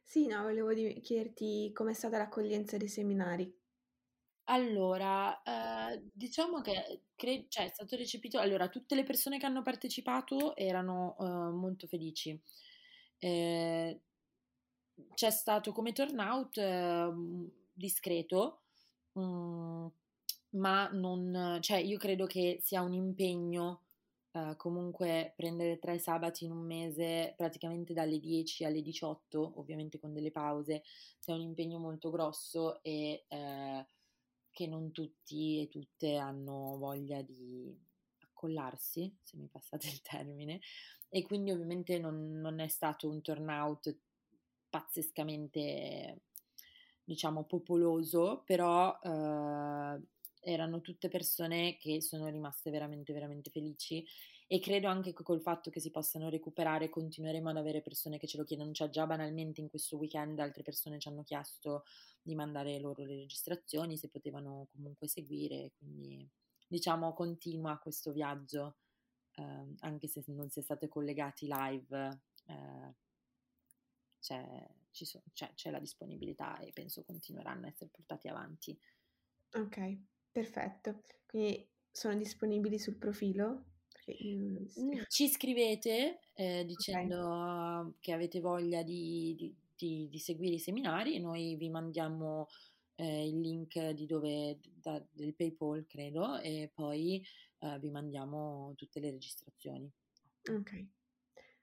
Sì, 0.03 0.27
no, 0.27 0.43
volevo 0.43 0.73
chiederti 1.01 1.71
com'è 1.73 1.93
stata 1.93 2.19
l'accoglienza 2.19 2.77
dei 2.77 2.89
seminari. 2.89 3.58
Allora, 4.51 5.43
ehm, 5.43 6.09
diciamo 6.15 6.63
che 6.63 7.03
cre 7.15 7.45
cioè 7.49 7.65
è 7.67 7.69
stato 7.69 7.97
recepito 7.97 8.39
allora 8.39 8.69
tutte 8.69 8.95
le 8.95 9.05
persone 9.05 9.39
che 9.39 9.45
hanno 9.45 9.61
partecipato 9.63 10.57
erano, 10.57 11.17
uhm, 11.19 11.59
molto 11.59 11.87
felici. 11.87 12.41
Ehm, 13.19 14.01
c'è 15.15 15.31
stato 15.31 15.73
come 15.73 15.93
turnout, 15.93 16.57
uhm, 16.59 17.51
discreto, 17.73 18.63
mhmm, 19.15 19.91
ma 20.53 20.89
non 20.93 21.59
cioè 21.63 21.79
io 21.81 21.99
credo 21.99 22.27
che 22.27 22.59
sia 22.63 22.83
un 22.83 22.95
impegno, 22.95 23.83
uhm, 24.33 24.57
comunque 24.57 25.35
prendere 25.37 25.79
3 25.79 25.99
sabati 25.99 26.45
in 26.47 26.53
un 26.53 26.65
mese, 26.67 27.35
praticamente 27.37 27.95
dalle 27.95 28.19
10 28.21 28.65
alle 28.65 28.83
18, 28.83 29.53
ovviamente 29.57 29.99
con 30.01 30.13
delle 30.15 30.31
pause, 30.33 30.83
sia 31.19 31.35
un 31.35 31.41
impegno 31.43 31.79
molto 31.79 32.11
grosso 32.11 32.83
e, 32.83 33.25
ehm 33.29 33.68
che 34.59 34.67
non 34.67 34.91
tutti 34.91 35.61
e 35.61 35.69
tutte 35.69 36.17
hanno 36.17 36.77
voglia 36.79 37.23
di 37.23 37.73
accollarsi, 38.23 39.17
se 39.23 39.37
mi 39.37 39.47
passate 39.47 39.87
il 39.87 40.03
termine, 40.03 40.59
e 41.09 41.23
quindi 41.23 41.53
ovviamente 41.53 42.01
non, 42.01 42.41
non 42.41 42.59
è 42.59 42.67
stato 42.67 43.09
un 43.09 43.23
turnout 43.23 43.97
pazzescamente, 44.69 46.23
diciamo, 47.05 47.45
popoloso, 47.45 48.43
però 48.45 48.99
eh, 49.01 50.01
erano 50.41 50.81
tutte 50.81 51.07
persone 51.07 51.77
che 51.77 52.03
sono 52.03 52.27
rimaste 52.27 52.73
veramente, 52.73 53.13
veramente 53.13 53.51
felici 53.51 54.05
e 54.51 54.61
credo 54.61 54.89
anche 54.89 55.13
che 55.13 55.23
col 55.23 55.43
fatto 55.43 55.69
che 55.69 55.79
si 55.79 55.91
possano 55.91 56.31
recuperare 56.31 56.89
continueremo 56.89 57.51
ad 57.51 57.59
avere 57.59 57.83
persone 57.83 58.19
che 58.19 58.27
ce 58.27 58.39
lo 58.39 58.45
chiedono, 58.45 58.73
cioè 58.73 58.89
già 58.89 59.07
banalmente 59.07 59.61
in 59.61 59.69
questo 59.69 59.99
weekend 59.99 60.39
altre 60.39 60.63
persone 60.63 60.99
ci 60.99 61.09
hanno 61.09 61.23
chiesto 61.23 61.85
di 62.23 62.35
mandare 62.35 62.81
loro 62.81 63.05
le 63.05 63.17
registrazioni 63.17 63.99
se 63.99 64.09
potevano 64.09 64.67
comunque 64.73 65.07
seguire, 65.07 65.73
quindi 65.77 66.27
diciamo 66.67 67.13
continua 67.13 67.79
questo 67.79 68.11
viaggio 68.11 68.79
eh, 69.35 69.75
anche 69.81 70.09
se 70.09 70.25
non 70.29 70.49
si 70.49 70.61
è 70.61 70.63
state 70.63 70.89
collegati 70.89 71.47
live. 71.47 72.21
Eh, 72.47 72.95
c'è, 74.19 74.67
so, 74.91 75.23
c'è, 75.33 75.53
c'è 75.55 75.71
la 75.71 75.79
disponibilità 75.79 76.59
e 76.59 76.73
penso 76.73 77.05
continueranno 77.05 77.67
a 77.67 77.69
essere 77.69 77.91
portati 77.91 78.29
avanti. 78.29 78.79
Ok, 79.53 79.99
perfetto. 80.33 81.03
Quindi 81.27 81.71
sono 81.91 82.17
disponibili 82.17 82.79
sul 82.79 82.97
profilo? 82.97 83.77
Ci 85.09 85.29
scrivete 85.29 86.21
eh, 86.35 86.65
dicendo 86.65 87.19
okay. 87.19 87.93
che 88.01 88.13
avete 88.13 88.41
voglia 88.41 88.83
di, 88.83 89.35
di, 89.37 89.55
di, 89.77 90.09
di, 90.09 90.19
seguire 90.19 90.55
i 90.55 90.61
seminari 90.61 91.15
e 91.15 91.19
noi 91.19 91.57
vi 91.57 91.69
mandiamo 91.69 92.49
eh, 92.97 93.29
il 93.29 93.41
link 93.41 93.91
di 93.91 94.07
dove, 94.07 94.59
da, 94.81 95.03
del 95.11 95.35
PayPal, 95.35 95.87
credo, 95.87 96.39
e 96.39 96.71
poi 96.73 97.23
eh, 97.59 97.79
vi 97.79 97.91
mandiamo 97.91 98.73
tutte 98.77 99.01
le 99.01 99.11
registrazioni. 99.11 99.91
Ok, 100.51 100.87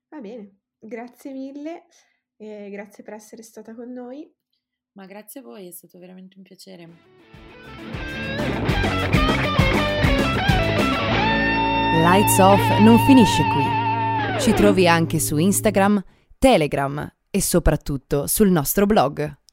va 0.10 0.19
bene, 0.19 0.60
grazie 0.77 1.31
mille, 1.31 1.86
grazie 2.38 3.03
per 3.03 3.13
essere 3.13 3.41
stata 3.41 3.73
con 3.73 3.91
noi. 3.91 4.31
Ma 4.93 5.05
grazie 5.05 5.41
a 5.41 5.43
voi, 5.43 5.67
è 5.67 5.71
stato 5.71 5.99
veramente 5.99 6.38
un 6.38 6.43
piacere. 6.43 8.05
Lights 12.01 12.39
Off 12.39 12.79
non 12.79 12.99
finisce 13.05 13.41
qui. 13.43 14.39
Ci 14.39 14.53
trovi 14.53 14.88
anche 14.88 15.17
su 15.19 15.38
Instagram, 15.38 16.03
Telegram 16.38 17.10
e 17.29 17.41
soprattutto 17.41 18.27
sul 18.27 18.49
nostro 18.49 18.86
blog 18.86 19.43